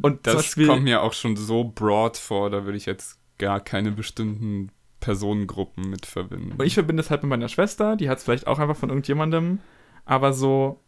[0.00, 3.58] Und das Beispiel, kommt mir auch schon so broad vor, da würde ich jetzt gar
[3.60, 4.70] keine bestimmten
[5.00, 6.52] Personengruppen mit verbinden.
[6.58, 8.90] und ich verbinde es halt mit meiner Schwester, die hat es vielleicht auch einfach von
[8.90, 9.58] irgendjemandem,
[10.04, 10.78] aber so,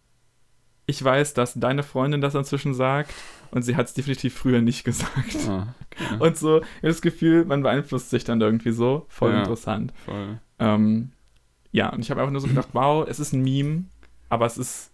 [0.87, 3.13] ich weiß, dass deine Freundin das inzwischen sagt
[3.53, 5.37] und sie hat es definitiv früher nicht gesagt.
[5.49, 9.07] ah, okay, Und so, ich habe das Gefühl, man beeinflusst sich dann irgendwie so.
[9.09, 9.39] Voll Ja.
[9.41, 9.93] interessant.
[10.05, 10.39] voll.
[10.59, 11.13] Ähm,
[11.73, 13.85] ja, und ich habe einfach nur so gedacht, wow, es ist ein Meme,
[14.29, 14.93] aber es ist,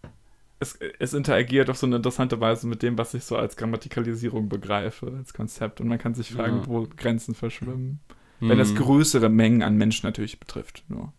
[0.60, 4.48] es, es interagiert auf so eine interessante Weise mit dem, was ich so als Grammatikalisierung
[4.48, 5.80] begreife, als Konzept.
[5.80, 6.66] Und man kann sich fragen, Ja.
[6.66, 8.00] wo Grenzen verschwimmen.
[8.40, 10.84] Wenn es Hm, größere Mengen an Menschen natürlich betrifft.
[10.88, 11.12] Nur.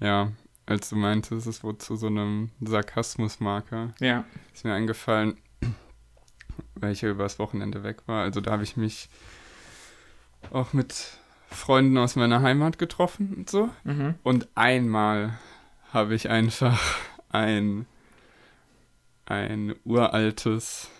[0.00, 0.32] Ja,
[0.66, 4.24] als du meintest, es wurde zu so einem Sarkasmusmarker, Ja.
[4.54, 5.36] ist mir eingefallen,
[6.76, 8.22] weil ich ja übers Wochenende weg war.
[8.22, 9.08] Also da habe ich mich
[10.52, 11.18] auch mit
[11.50, 13.70] Freunden aus meiner Heimat getroffen und so.
[13.84, 14.14] Mhm.
[14.22, 15.38] Und einmal
[15.92, 16.78] habe ich einfach
[17.30, 17.86] ein,
[19.26, 20.90] ein uraltes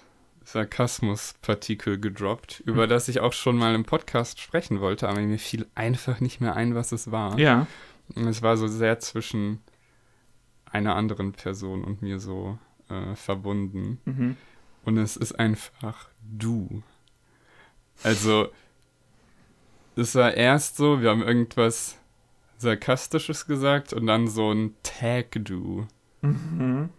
[0.44, 2.90] Sarkasmuspartikel gedroppt, über Mhm.
[2.90, 6.56] das ich auch schon mal im Podcast sprechen wollte, aber mir fiel einfach nicht mehr
[6.56, 7.38] ein, was es war.
[7.38, 7.66] Ja.
[8.14, 9.60] Und es war so sehr zwischen
[10.70, 14.00] einer anderen Person und mir so äh, verbunden.
[14.06, 14.36] Mhm.
[14.84, 16.82] Und es ist einfach du.
[18.02, 18.48] Also,
[20.00, 21.98] es war erst so, wir haben irgendwas
[22.58, 25.86] Sarkastisches gesagt und dann so ein Tag-Du.
[26.22, 26.90] Mhm.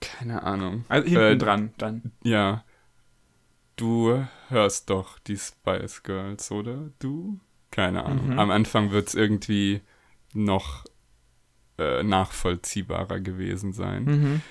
[0.00, 0.84] Keine Ahnung.
[0.88, 2.12] Also hinten Äh, dran dann.
[2.22, 2.64] Ja.
[3.76, 6.90] Du hörst doch die Spice Girls, oder?
[6.98, 7.40] Du?
[7.70, 8.30] Keine Ahnung.
[8.30, 8.38] Mhm.
[8.38, 9.80] Am Anfang wird es irgendwie
[10.32, 10.84] noch
[11.78, 14.04] äh, nachvollziehbarer gewesen sein.
[14.04, 14.42] Mhm.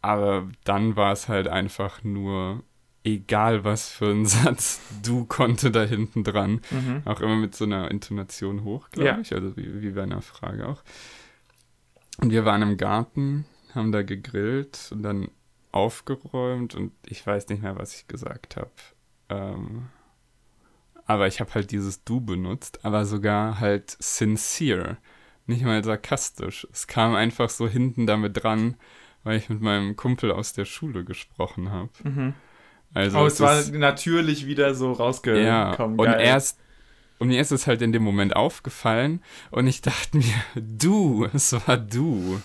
[0.00, 2.64] Aber dann war es halt einfach nur,
[3.04, 6.60] egal was für ein Satz, du konnte da hinten dran.
[6.70, 7.02] Mhm.
[7.04, 9.18] Auch immer mit so einer Intonation hoch, glaube Ja.
[9.18, 9.32] ich.
[9.34, 10.82] Also wie, wie bei einer Frage auch.
[12.18, 13.44] Und wir waren im Garten,
[13.74, 15.28] haben da gegrillt und dann
[15.72, 18.70] aufgeräumt und ich weiß nicht mehr, was ich gesagt habe.
[19.30, 19.88] Ähm,
[21.06, 24.98] aber ich habe halt dieses Du benutzt, aber sogar halt sincere.
[25.46, 26.66] Nicht mal sarkastisch.
[26.72, 28.76] Es kam einfach so hinten damit dran,
[29.24, 31.90] weil ich mit meinem Kumpel aus der Schule gesprochen habe.
[32.04, 32.34] Mhm.
[32.94, 35.44] Also oh, es war ist- natürlich wieder so rausgekommen.
[35.46, 36.20] ja, und Geil.
[36.20, 36.58] erst
[37.18, 41.52] und mir ist es halt in dem Moment aufgefallen und ich dachte mir, du, es
[41.66, 42.40] war du.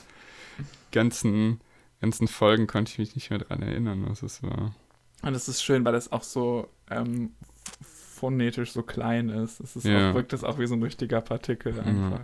[0.92, 1.60] Ganzen,
[2.00, 4.74] ganzen Folgen konnte ich mich nicht mehr dran erinnern, was es war.
[5.22, 7.32] Und es ist schön, weil es auch so ähm,
[7.82, 9.60] phonetisch so klein ist.
[9.60, 10.12] Es ist Ja.
[10.12, 12.22] auch, wirkt es auch wie so ein richtiger Partikel einfach.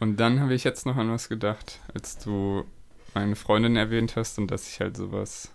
[0.00, 2.64] Und dann habe ich jetzt noch an was gedacht, als du
[3.14, 5.52] meine Freundin erwähnt hast und dass sich halt sowas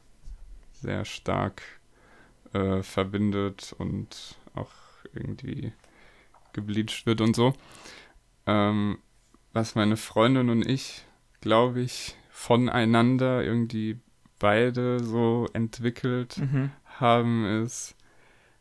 [0.74, 1.62] sehr stark
[2.54, 4.72] äh, verbindet und auch
[5.14, 5.74] irgendwie
[6.54, 7.54] gebleached wird und so.
[8.46, 9.00] Ähm,
[9.54, 11.04] was meine Freundin und ich,
[11.42, 14.00] glaube ich, voneinander irgendwie
[14.40, 16.72] beide so entwickelt Mhm.
[17.00, 17.96] haben, ist,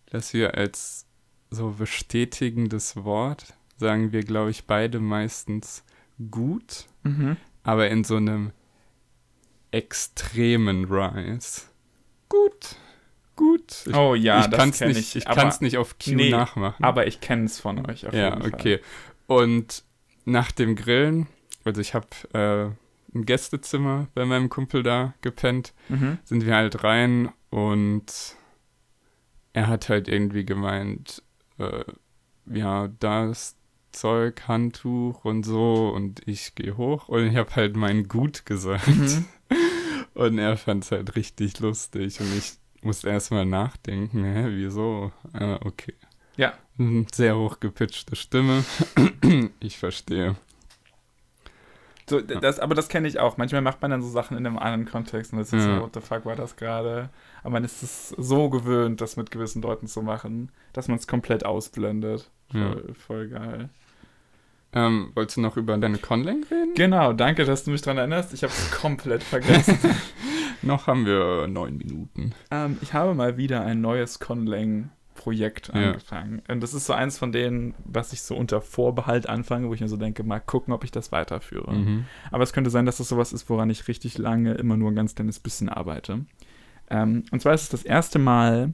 [0.07, 1.07] dass wir als
[1.51, 5.85] so bestätigendes Wort sagen wir, glaube ich, beide meistens
[6.31, 7.37] gut, Mhm.
[7.65, 8.53] aber in so einem
[9.71, 11.63] extremen Rise.
[12.29, 12.77] Gut,
[13.37, 13.85] gut.
[13.87, 15.17] Ich, Oh ja, ich das kann es kenn nicht, ich.
[15.17, 16.83] ich aber, kann's nicht auf Q Nee, nachmachen.
[16.85, 18.53] aber ich kenne es von euch auf ja, jeden Fall.
[18.55, 18.81] okay.
[19.27, 19.85] Und
[20.25, 21.27] nach dem Grillen,
[21.65, 26.19] also ich habe äh, ein Gästezimmer bei meinem Kumpel da gepennt, Mhm.
[26.25, 28.37] sind wir halt rein und
[29.53, 31.23] er hat halt irgendwie gemeint,
[31.59, 31.85] äh,
[32.47, 33.57] ja, das
[33.93, 38.89] Zeug, Handtuch und so und ich gehe hoch und ich habe halt mein Gut gesagt
[38.89, 39.27] Mhm.
[40.15, 45.13] und er fand es halt richtig lustig und ich musste erstmal nachdenken, hä, wieso?
[45.33, 45.95] Ah, okay.
[46.37, 46.55] Ja.
[46.77, 48.65] Mhm, Sehr hochgepitchte Stimme.
[49.61, 50.37] ich verstehe.
[52.09, 53.37] So, das, aber das kenne ich auch.
[53.37, 55.77] Manchmal macht man dann so Sachen in einem anderen Kontext und das ist Ja.
[55.77, 57.11] so, what the fuck war das gerade?
[57.43, 61.07] Aber man ist es so gewöhnt, das mit gewissen Leuten zu machen, dass man es
[61.07, 62.29] komplett ausblendet.
[62.53, 62.73] Ja.
[62.73, 63.69] Voll, voll geil.
[64.75, 66.73] Ähm, wolltest du noch über deine Conlang reden?
[66.75, 68.33] Genau, danke, dass du mich daran erinnerst.
[68.33, 69.79] Ich habe es komplett vergessen.
[70.63, 72.33] Noch haben wir neun Minuten.
[72.51, 75.75] ähm, ich habe mal wieder ein neues Conlang-Projekt Ja.
[75.75, 76.43] angefangen.
[76.49, 79.81] Und das ist so eins von denen, was ich so unter Vorbehalt anfange, wo ich
[79.81, 81.73] mir so denke, mal gucken, ob ich das weiterführe.
[81.75, 82.05] Mhm.
[82.31, 84.97] Aber es könnte sein, dass das sowas ist, woran ich richtig lange immer nur ein
[84.97, 86.25] ganz kleines bisschen arbeite.
[86.91, 88.73] Ähm, und zwar ist es das erste Mal,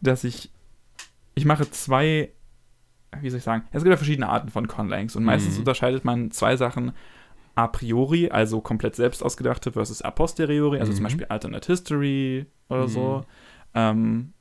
[0.00, 0.50] dass ich,
[1.34, 2.30] ich mache zwei,
[3.20, 5.60] wie soll ich sagen, es gibt ja verschiedene Arten von Conlangs und meistens Mhm.
[5.60, 6.92] unterscheidet man zwei Sachen
[7.54, 11.04] a priori, also komplett selbst ausgedachte versus a posteriori, also zum Mhm.
[11.04, 12.88] Beispiel Alternate History oder Mhm.
[12.88, 13.24] so.
[13.74, 14.32] Ähm,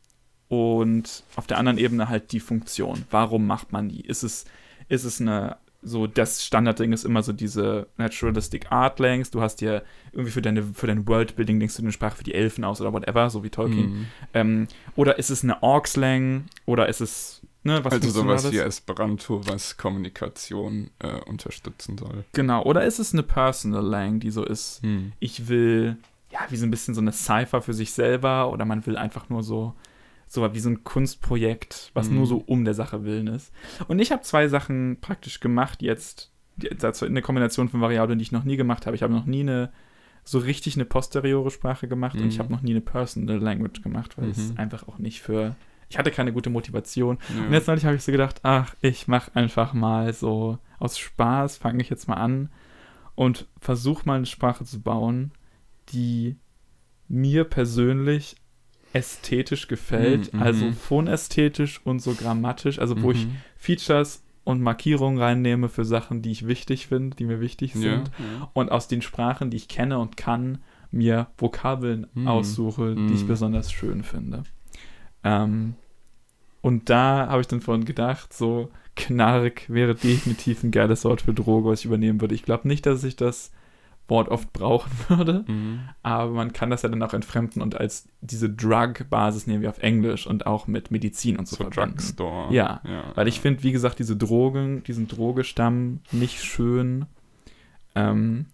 [0.47, 3.05] und auf der anderen Ebene halt die Funktion.
[3.09, 4.01] Warum macht man die?
[4.01, 4.45] Ist es,
[4.89, 9.31] ist es eine, so das Standardding ist immer so diese Naturalistic Art Langs.
[9.31, 12.33] Du hast dir irgendwie für deine, für dein Worldbuilding denkst du eine Sprache für die
[12.33, 13.91] Elfen aus oder whatever, so wie Tolkien.
[13.91, 14.05] Mhm.
[14.33, 16.45] Ähm, oder ist es eine Orc-Slang?
[16.65, 22.23] Oder ist es, ne, was Also sowas wie Esperanto, was Kommunikation äh, unterstützen soll.
[22.33, 22.63] Genau.
[22.63, 25.11] Oder ist es eine Personal Lang, die so ist, Hm.
[25.19, 25.97] ich will,
[26.31, 29.29] ja, wie so ein bisschen so eine Cypher für sich selber oder man will einfach
[29.29, 29.73] nur so,
[30.27, 32.15] so wie so ein Kunstprojekt, was Mhm.
[32.15, 33.51] nur so um der Sache willen ist.
[33.87, 36.31] Und ich habe zwei Sachen praktisch gemacht jetzt,
[36.77, 38.95] dazu eine Kombination von Variablen, die ich noch nie gemacht habe.
[38.95, 39.71] Ich habe noch nie eine,
[40.23, 42.39] so richtig eine posteriore Sprache gemacht und ich Mhm.
[42.43, 44.57] habe noch nie eine Personal Language gemacht, weil es Mhm.
[44.57, 45.55] einfach auch nicht für,
[45.91, 47.17] ich hatte keine gute Motivation.
[47.37, 47.45] Ja.
[47.47, 51.57] Und jetzt neulich habe ich so gedacht, ach, ich mache einfach mal so aus Spaß,
[51.57, 52.49] fange ich jetzt mal an
[53.15, 55.31] und versuche mal eine Sprache zu bauen,
[55.89, 56.37] die
[57.09, 58.37] mir persönlich
[58.93, 60.45] ästhetisch gefällt, Mhm, mhm.
[60.45, 63.35] also phonästhetisch und so grammatisch, also wo ich Mhm.
[63.57, 67.83] Features und Markierungen reinnehme für Sachen, die ich wichtig finde, die mir wichtig sind
[68.17, 68.25] ja.
[68.25, 68.49] ja.
[68.53, 72.27] und aus den Sprachen, die ich kenne und kann, mir Vokabeln Mhm.
[72.27, 73.27] aussuche, die ich Mhm.
[73.27, 74.43] besonders schön finde.
[75.23, 75.75] Ähm,
[76.61, 81.33] und da habe ich dann vorhin gedacht, so Knark wäre definitiv ein geiles Wort für
[81.33, 82.35] Droge, was ich übernehmen würde.
[82.35, 83.51] Ich glaube nicht, dass ich das
[84.07, 85.79] Wort oft brauchen würde, Mhm.
[86.03, 89.79] aber man kann das ja dann auch entfremden und als diese Drug-Basis nehmen wir auf
[89.79, 91.95] Englisch und auch mit Medizin und so, So verbinden.
[91.97, 92.53] Drugstore.
[92.53, 93.03] Ja, ja.
[93.15, 97.05] Weil ich finde, wie gesagt, diese Drogen, diesen Drogestamm nicht schön.
[97.95, 98.47] Ähm,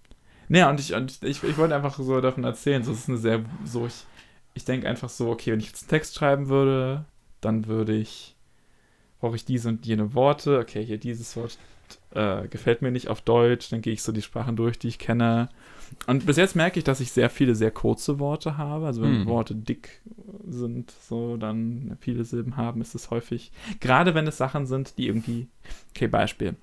[0.48, 2.84] naja, und ich, und ich, ich wollte einfach so davon erzählen.
[2.84, 4.06] So, es ist eine sehr, so, ich,
[4.54, 7.06] ich denke einfach so, okay, wenn ich jetzt einen Text schreiben würde,
[7.42, 8.36] dann würde ich,
[9.20, 10.60] brauche ich diese und jene Worte.
[10.60, 11.58] Okay, hier dieses Wort
[12.12, 13.70] äh, gefällt mir nicht auf Deutsch.
[13.70, 15.50] Dann gehe ich so die Sprachen durch, die ich kenne.
[16.06, 18.86] Und bis jetzt merke ich, dass ich sehr viele sehr kurze Worte habe.
[18.88, 19.26] Also wenn Hm.
[19.28, 20.02] Worte dick
[20.48, 23.52] sind, so dann viele Silben haben, ist es häufig.
[23.80, 25.48] Gerade wenn es Sachen sind, die irgendwie.
[25.92, 26.56] Okay, Beispiel.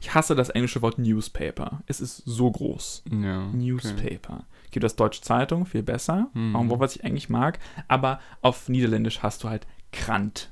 [0.00, 1.82] Ich hasse das englische Wort Newspaper.
[1.86, 3.02] Es ist so groß.
[3.10, 4.42] ja, okay.
[4.70, 6.28] Gibt das Deutsche Zeitung, viel besser.
[6.34, 6.54] Mhm.
[6.70, 7.58] Wort, was ich eigentlich mag.
[7.88, 10.50] Aber auf Niederländisch hast du halt Krant.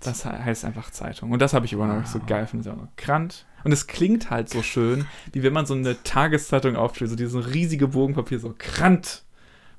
[0.00, 1.30] Das he- heißt einfach Zeitung.
[1.32, 2.64] Und das habe ich was ich so geil finde.
[2.64, 3.46] So, Krant.
[3.64, 7.52] Und es klingt halt so schön, wie wenn man so eine Tageszeitung aufschlägt, so dieses
[7.52, 9.24] riesige Bogenpapier, so Krant.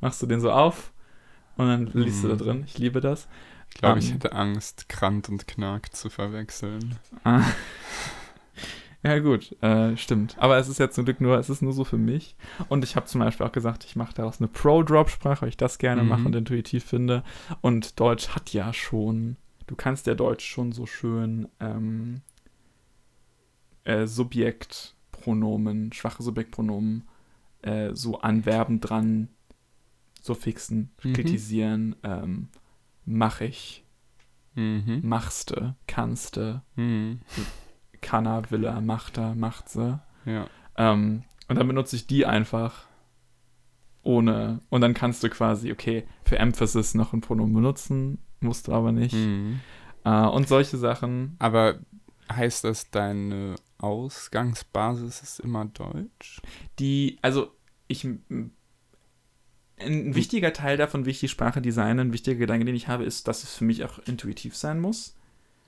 [0.01, 0.91] Machst du den so auf
[1.55, 2.39] und dann liest du da Mhm.
[2.39, 2.63] drin.
[2.67, 3.27] Ich liebe das.
[3.69, 4.13] Ich glaube, ich Ähm.
[4.13, 6.97] hätte Angst, Krant und Knark zu verwechseln.
[7.23, 7.43] Ah.
[9.01, 10.35] Ja, gut, äh, stimmt.
[10.39, 12.35] Aber es ist ja zum Glück nur, es ist nur so für mich.
[12.67, 15.77] Und ich habe zum Beispiel auch gesagt, ich mache daraus eine Pro-Drop-Sprache, weil ich das
[15.77, 16.09] gerne Mhm.
[16.09, 17.23] mache und intuitiv finde.
[17.61, 19.37] Und Deutsch hat ja schon,
[19.67, 22.21] du kannst ja Deutsch schon so schön ähm,
[23.85, 27.03] äh, Subjektpronomen, schwache Subjektpronomen,
[27.61, 29.29] äh, so an Verben dran,
[30.21, 31.13] Suffixen, Mhm.
[31.13, 32.49] kritisieren, ähm,
[33.05, 33.85] mach ich,
[34.55, 34.99] Mhm.
[35.03, 37.19] machste, kannste, Mhm.
[38.01, 39.99] Kann er, will er, macht er, macht sie.
[40.25, 40.47] Ja.
[40.77, 42.87] Ähm, und dann benutze ich die einfach
[44.03, 44.61] ohne.
[44.69, 48.91] Und dann kannst du quasi, okay, für Emphasis noch ein Pronomen benutzen, musst du aber
[48.91, 49.15] nicht.
[49.15, 49.59] Mhm.
[50.03, 51.35] Äh, und solche Sachen.
[51.39, 51.79] Aber
[52.31, 56.41] heißt das, deine Ausgangsbasis ist immer Deutsch?
[56.79, 57.51] Die, also
[57.87, 58.07] ich.
[59.81, 63.05] Ein wichtiger Teil davon, wie ich die Sprache designe, ein wichtiger Gedanke, den ich habe,
[63.05, 65.15] ist, dass es für mich auch intuitiv sein muss.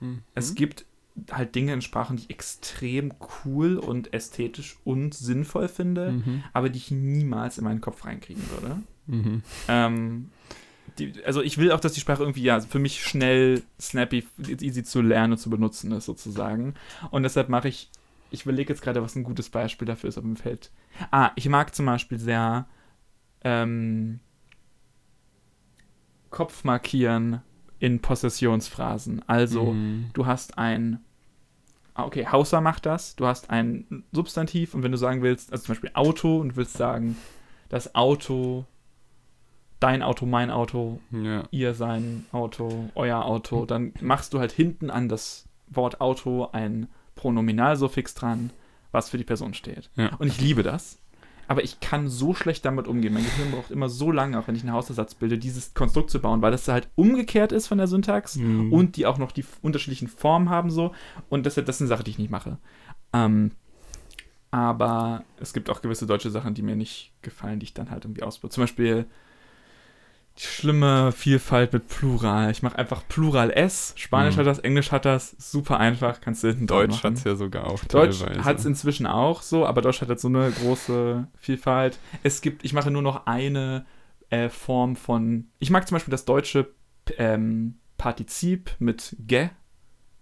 [0.00, 0.22] Mhm.
[0.34, 0.84] Es gibt
[1.30, 3.12] halt Dinge in Sprachen, die ich extrem
[3.44, 6.42] cool und ästhetisch und sinnvoll finde, Mhm.
[6.52, 8.78] aber die ich niemals in meinen Kopf reinkriegen würde.
[9.06, 9.42] Mhm.
[9.68, 10.30] Ähm,
[10.98, 14.26] die, also ich will auch, dass die Sprache irgendwie ja für mich schnell, snappy,
[14.60, 16.74] easy zu lernen und zu benutzen ist sozusagen.
[17.10, 17.90] Und deshalb mache ich,
[18.30, 20.70] ich überlege jetzt gerade, was ein gutes Beispiel dafür ist, aber mir fällt.
[21.10, 22.66] Ah, ich mag zum Beispiel sehr
[23.44, 24.20] ähm,
[26.30, 27.42] Kopf markieren
[27.82, 29.22] in Possessionsphrasen.
[29.26, 30.10] Also Mhm.
[30.12, 31.00] du hast ein
[31.94, 33.16] ah, okay, Hauser macht das.
[33.16, 36.56] Du hast ein Substantiv und wenn du sagen willst, also zum Beispiel Auto und du
[36.56, 37.16] willst sagen,
[37.68, 38.64] das Auto,
[39.80, 41.42] dein Auto, mein Auto, Ja.
[41.50, 46.86] ihr sein Auto, euer Auto, dann machst du halt hinten an das Wort Auto ein
[47.16, 48.50] Pronominalsuffix dran,
[48.92, 49.90] was für die Person steht.
[49.96, 50.14] Ja.
[50.16, 50.98] Und ich liebe das.
[51.48, 53.12] Aber ich kann so schlecht damit umgehen.
[53.12, 56.20] Mein Gehirn braucht immer so lange, auch wenn ich einen Hausersatz bilde, dieses Konstrukt zu
[56.20, 58.72] bauen, weil das halt umgekehrt ist von der Syntax Mhm.
[58.72, 60.92] und die auch noch die unterschiedlichen Formen haben so.
[61.28, 62.58] Und das, das ist eine Sache, die ich nicht mache.
[63.12, 63.50] Ähm,
[64.50, 68.04] aber es gibt auch gewisse deutsche Sachen, die mir nicht gefallen, die ich dann halt
[68.04, 68.52] irgendwie ausprobiere.
[68.54, 69.06] Zum Beispiel
[70.36, 72.50] schlimme Vielfalt mit Plural.
[72.50, 73.92] Ich mache einfach Plural S.
[73.96, 74.40] Spanisch Mhm.
[74.40, 75.34] hat das, Englisch hat das.
[75.38, 78.44] Super einfach, kannst du hinten Deutsch hat es ja sogar auch Deutsch teilweise.
[78.44, 81.98] hat es inzwischen auch so, aber Deutsch hat jetzt so eine große Vielfalt.
[82.22, 83.84] Es gibt, ich mache nur noch eine
[84.30, 86.70] äh, Form von, ich mag zum Beispiel das deutsche
[87.18, 89.50] ähm, Partizip mit ge,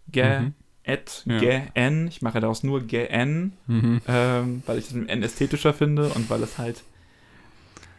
[0.08, 0.54] ge, Mhm.
[0.82, 1.38] et, Ja.
[1.38, 2.08] ge, n.
[2.08, 4.00] Ich mache daraus nur ge, n, Mhm.
[4.08, 6.82] ähm, weil ich das mit n ästhetischer finde und weil es halt,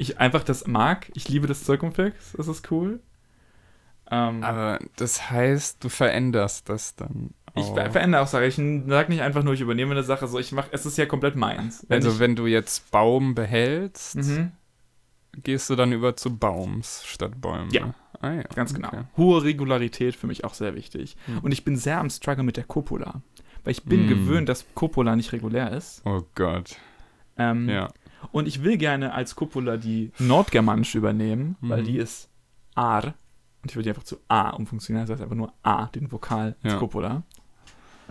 [0.02, 1.12] ich einfach das mag.
[1.14, 3.00] Ich liebe das Circumfix, das ist cool.
[4.10, 7.32] Ähm, Aber das heißt, du veränderst das dann.
[7.56, 7.76] ich auch.
[7.76, 8.44] ver verändere auch Sachen.
[8.46, 8.56] Ich
[8.90, 11.36] sag nicht einfach nur, ich übernehme eine Sache, so ich mache, es ist ja komplett
[11.36, 11.86] meins.
[11.88, 14.52] Wenn also ich, wenn du jetzt Baum behältst, Mhm.
[15.44, 17.72] gehst du dann über zu Baums statt Bäume.
[17.72, 17.94] Ja.
[18.20, 18.42] Ah, ja.
[18.54, 18.90] Ganz genau.
[18.90, 19.04] okay.
[19.18, 21.16] Hohe Regularität für mich auch sehr wichtig.
[21.28, 21.40] Mhm.
[21.40, 23.22] Und ich bin sehr am Struggle mit der Copula.
[23.64, 24.10] Weil ich bin Mhm.
[24.10, 26.02] gewöhnt, dass Copula nicht regulär ist.
[26.06, 26.76] Oh Gott.
[27.38, 27.88] Ähm, Ja.
[28.32, 31.86] Und ich will gerne als Copula die nordgermanische übernehmen, weil Mhm.
[31.86, 32.30] die ist
[32.76, 33.14] Ar.
[33.64, 35.06] Und ich würde die einfach zu A umfunktionieren.
[35.08, 36.78] Das heißt einfach nur A, den Vokal Ja.
[36.78, 37.24] Copula.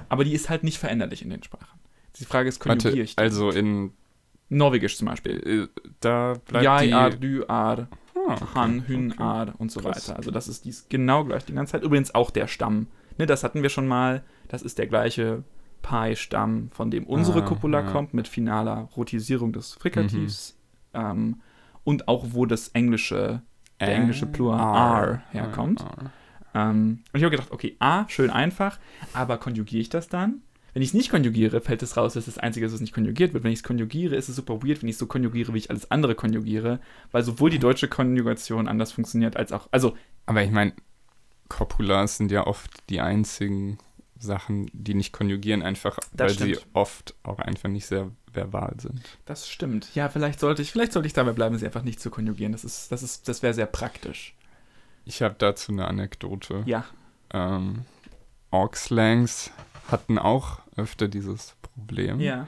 [0.09, 1.79] Aber die ist halt nicht veränderlich in den Sprachen.
[2.17, 3.23] Die Frage ist, konjugiere Warte, ich die?
[3.23, 3.93] also in
[4.49, 5.69] Norwegisch zum Beispiel.
[5.71, 7.89] äh, da bleibt Ja, die Ar, Du, Ar,
[8.29, 9.23] Ah, okay, Han, Hün, okay.
[9.23, 10.09] Ar und so Krass.
[10.09, 10.17] weiter.
[10.19, 11.83] Also das ist dies genau gleich die ganze Zeit.
[11.85, 12.89] Übrigens auch der Stamm.
[13.19, 14.23] Ne, das hatten wir schon mal.
[14.49, 15.45] Das ist der gleiche
[15.83, 17.91] Pi-Stamm, von dem unsere Ah, Copula ja.
[17.91, 20.57] kommt, mit finaler Rotisierung des Frikativs.
[20.93, 21.01] Mhm.
[21.01, 21.41] Ähm,
[21.85, 23.43] und auch wo das englische,
[23.81, 25.81] der englische Plural R R herkommt.
[25.81, 26.11] R.
[26.55, 28.79] Ähm, und ich habe gedacht, okay, A, schön einfach,
[29.13, 30.43] aber konjugiere ich das dann?
[30.73, 33.33] Wenn ich es nicht konjugiere, fällt es raus, dass das Einzige ist, was nicht konjugiert
[33.35, 33.43] wird.
[33.43, 35.71] Wenn ich es konjugiere, ist es super weird, wenn ich es so konjugiere, wie ich
[35.71, 36.79] alles andere konjugiere,
[37.11, 40.73] weil sowohl die deutsche Konjugation anders funktioniert, als auch, also, Aber ich meine,
[41.49, 43.79] Copulas sind ja oft die einzigen
[44.21, 46.67] Sachen, die nicht konjugieren, einfach Das weil sie stimmt.
[46.75, 49.01] oft auch einfach nicht sehr verbal sind.
[49.25, 49.93] das stimmt.
[49.95, 52.53] Ja, vielleicht sollte ich, vielleicht sollte ich dabei bleiben, sie einfach nicht zu konjugieren.
[52.53, 54.35] Das ist, das ist, das wäre sehr praktisch.
[55.05, 56.63] Ich habe dazu eine Anekdote.
[56.67, 56.85] Ja.
[57.33, 57.85] Ähm,
[58.51, 59.51] Org-Slangs
[59.91, 62.21] hatten auch öfter dieses Problem.
[62.21, 62.47] Ja.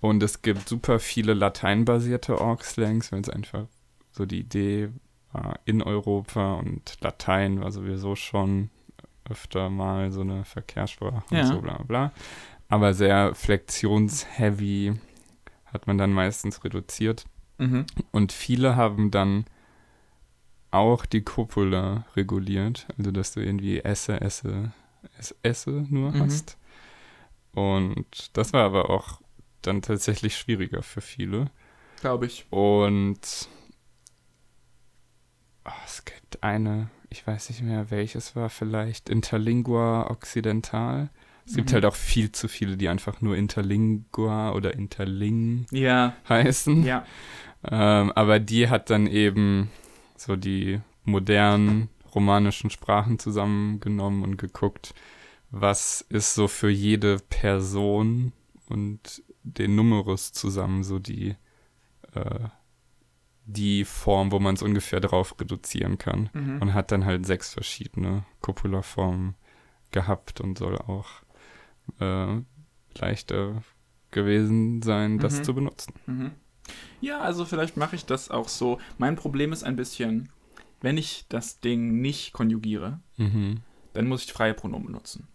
[0.00, 3.66] Und es gibt super viele lateinbasierte Org-Slangs, weil es einfach
[4.12, 4.90] so die Idee
[5.32, 8.70] war in Europa und Latein war sowieso schon
[9.28, 11.40] öfter mal so eine Verkehrssprache Ja.
[11.42, 12.12] und so bla bla.
[12.68, 14.94] Aber sehr flexionsheavy
[15.66, 17.24] hat man dann meistens reduziert.
[17.58, 17.84] Mhm.
[18.12, 19.44] Und viele haben dann
[20.70, 24.72] auch die Copula reguliert, also dass du irgendwie esse, esse,
[25.18, 26.20] esse, esse nur Mhm.
[26.20, 26.56] hast.
[27.52, 29.20] Und das war aber auch
[29.62, 31.50] dann tatsächlich schwieriger für viele.
[32.00, 32.46] Glaube ich.
[32.50, 33.48] Und
[35.64, 41.10] oh, es gibt eine, ich weiß nicht mehr welches war, vielleicht Interlingua Occidental.
[41.46, 41.74] Es gibt Mhm.
[41.74, 46.84] halt auch viel zu viele, die einfach nur Interlingua oder Interling Ja, heißen.
[46.84, 47.04] ja.
[47.68, 49.70] Ähm, aber die hat dann eben
[50.16, 54.94] so die modernen romanischen Sprachen zusammengenommen und geguckt,
[55.50, 58.32] was ist so für jede Person
[58.68, 61.34] und den Numerus zusammen so die,
[62.14, 62.48] äh,
[63.52, 66.30] die Form, wo man es ungefähr drauf reduzieren kann.
[66.32, 66.62] Mhm.
[66.62, 69.34] Und hat dann halt sechs verschiedene Copula-Formen
[69.90, 71.06] gehabt und soll auch
[72.00, 72.40] äh,
[72.98, 73.62] leichter
[74.10, 75.44] gewesen sein, das Mhm.
[75.44, 75.94] zu benutzen.
[76.06, 76.30] Mhm.
[77.00, 78.78] Ja, also vielleicht mache ich das auch so.
[78.98, 80.28] Mein Problem ist ein bisschen,
[80.80, 83.60] wenn ich das Ding nicht konjugiere, Mhm.
[83.92, 85.26] dann muss ich freie Pronomen benutzen.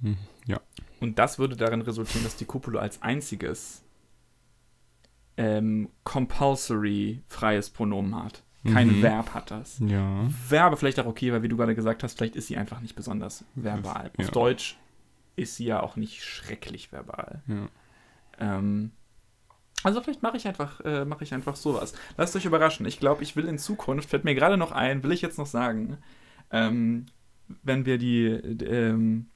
[0.00, 0.16] Mhm.
[0.46, 0.60] Ja.
[1.00, 3.82] Und das würde darin resultieren, dass die Copula als einziges
[5.36, 8.42] ähm, compulsory freies Pronomen hat.
[8.70, 9.02] Kein Mhm.
[9.02, 9.80] Verb hat das.
[9.84, 10.28] Ja.
[10.64, 12.94] Aber vielleicht auch okay, weil wie du gerade gesagt hast, vielleicht ist sie einfach nicht
[12.94, 14.10] besonders verbal.
[14.18, 14.24] Ja.
[14.24, 14.76] Auf Deutsch
[15.34, 17.42] ist sie ja auch nicht schrecklich verbal.
[17.48, 17.68] ja.
[18.38, 18.92] Ähm,
[19.84, 21.92] also vielleicht mache ich einfach, äh, mache ich einfach sowas.
[22.16, 22.86] Lasst euch überraschen.
[22.86, 25.46] Ich glaube, ich will in Zukunft, fällt mir gerade noch ein, will ich jetzt noch
[25.46, 25.98] sagen,
[26.52, 27.06] ähm,
[27.64, 29.26] wenn wir die ähm,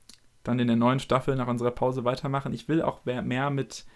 [0.44, 3.86] dann in der neuen Staffel nach unserer Pause weitermachen, ich will auch mehr, mehr mit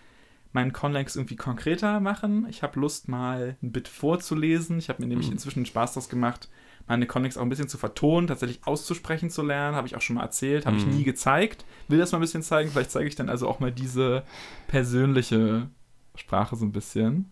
[0.52, 2.46] meinen Conlex irgendwie konkreter machen.
[2.50, 4.78] Ich habe Lust, mal ein Bit vorzulesen.
[4.78, 5.34] Ich habe mir nämlich Mhm.
[5.34, 6.48] inzwischen Spaß draus gemacht,
[6.86, 9.76] Animatronics auch ein bisschen zu vertonen, tatsächlich auszusprechen zu lernen.
[9.76, 10.96] Habe ich auch schon mal erzählt, habe ich Mhm.
[10.96, 11.64] nie gezeigt.
[11.86, 12.70] Will das mal ein bisschen zeigen.
[12.70, 14.24] Vielleicht zeige ich dann also auch mal diese
[14.66, 15.68] persönliche
[16.16, 17.30] Sprache so ein bisschen.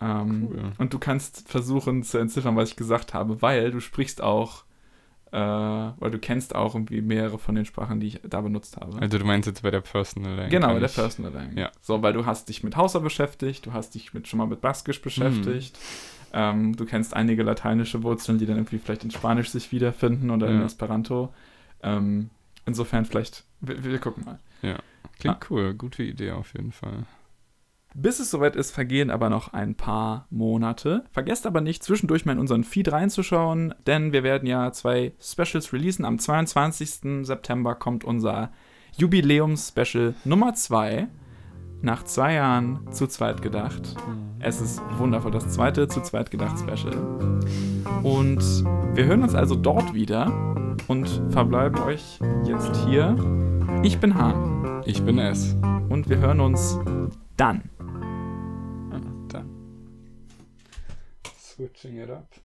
[0.00, 0.72] Ähm, Cool.
[0.78, 4.64] Und du kannst versuchen zu entziffern, was ich gesagt habe, weil du sprichst auch,
[5.32, 9.00] äh, weil du kennst auch irgendwie mehrere von den Sprachen, die ich da benutzt habe.
[9.00, 10.50] Also du meinst jetzt bei der Personal Language?
[10.50, 11.58] Genau, der Personal Language.
[11.58, 11.70] Ja.
[11.80, 14.60] So, weil du hast dich mit Hausa beschäftigt, du hast dich mit, schon mal mit
[14.60, 15.78] Baskisch beschäftigt.
[16.32, 20.48] Ähm, du kennst einige lateinische Wurzeln, die dann irgendwie vielleicht in Spanisch sich wiederfinden oder
[20.48, 20.66] in Ja.
[20.66, 21.32] Esperanto.
[21.82, 22.30] Ähm,
[22.66, 24.38] insofern vielleicht, wir, wir gucken mal.
[25.18, 27.04] Klingt cool, gute Idee auf jeden Fall.
[27.94, 31.04] Bis es soweit ist, vergehen aber noch ein paar Monate.
[31.10, 35.72] Vergesst aber nicht, zwischendurch mal in unseren Feed reinzuschauen, denn wir werden ja zwei Specials
[35.72, 36.04] releasen.
[36.04, 37.26] Am 22.
[37.26, 38.50] September kommt unser
[38.96, 41.08] Jubiläums-Special Nummer 2.
[41.82, 43.96] Nach zwei Jahren zu zweit gedacht.
[44.38, 46.94] Es ist wundervoll, das zweite zu zweit gedacht Special.
[48.02, 48.64] Und
[48.94, 50.54] wir hören uns also dort wieder
[50.88, 53.16] und verbleiben euch jetzt hier.
[53.82, 55.56] Ich bin Hahn Ich bin es.
[55.88, 56.78] und wir hören uns
[57.36, 57.62] dann.
[61.60, 62.39] Switching it up.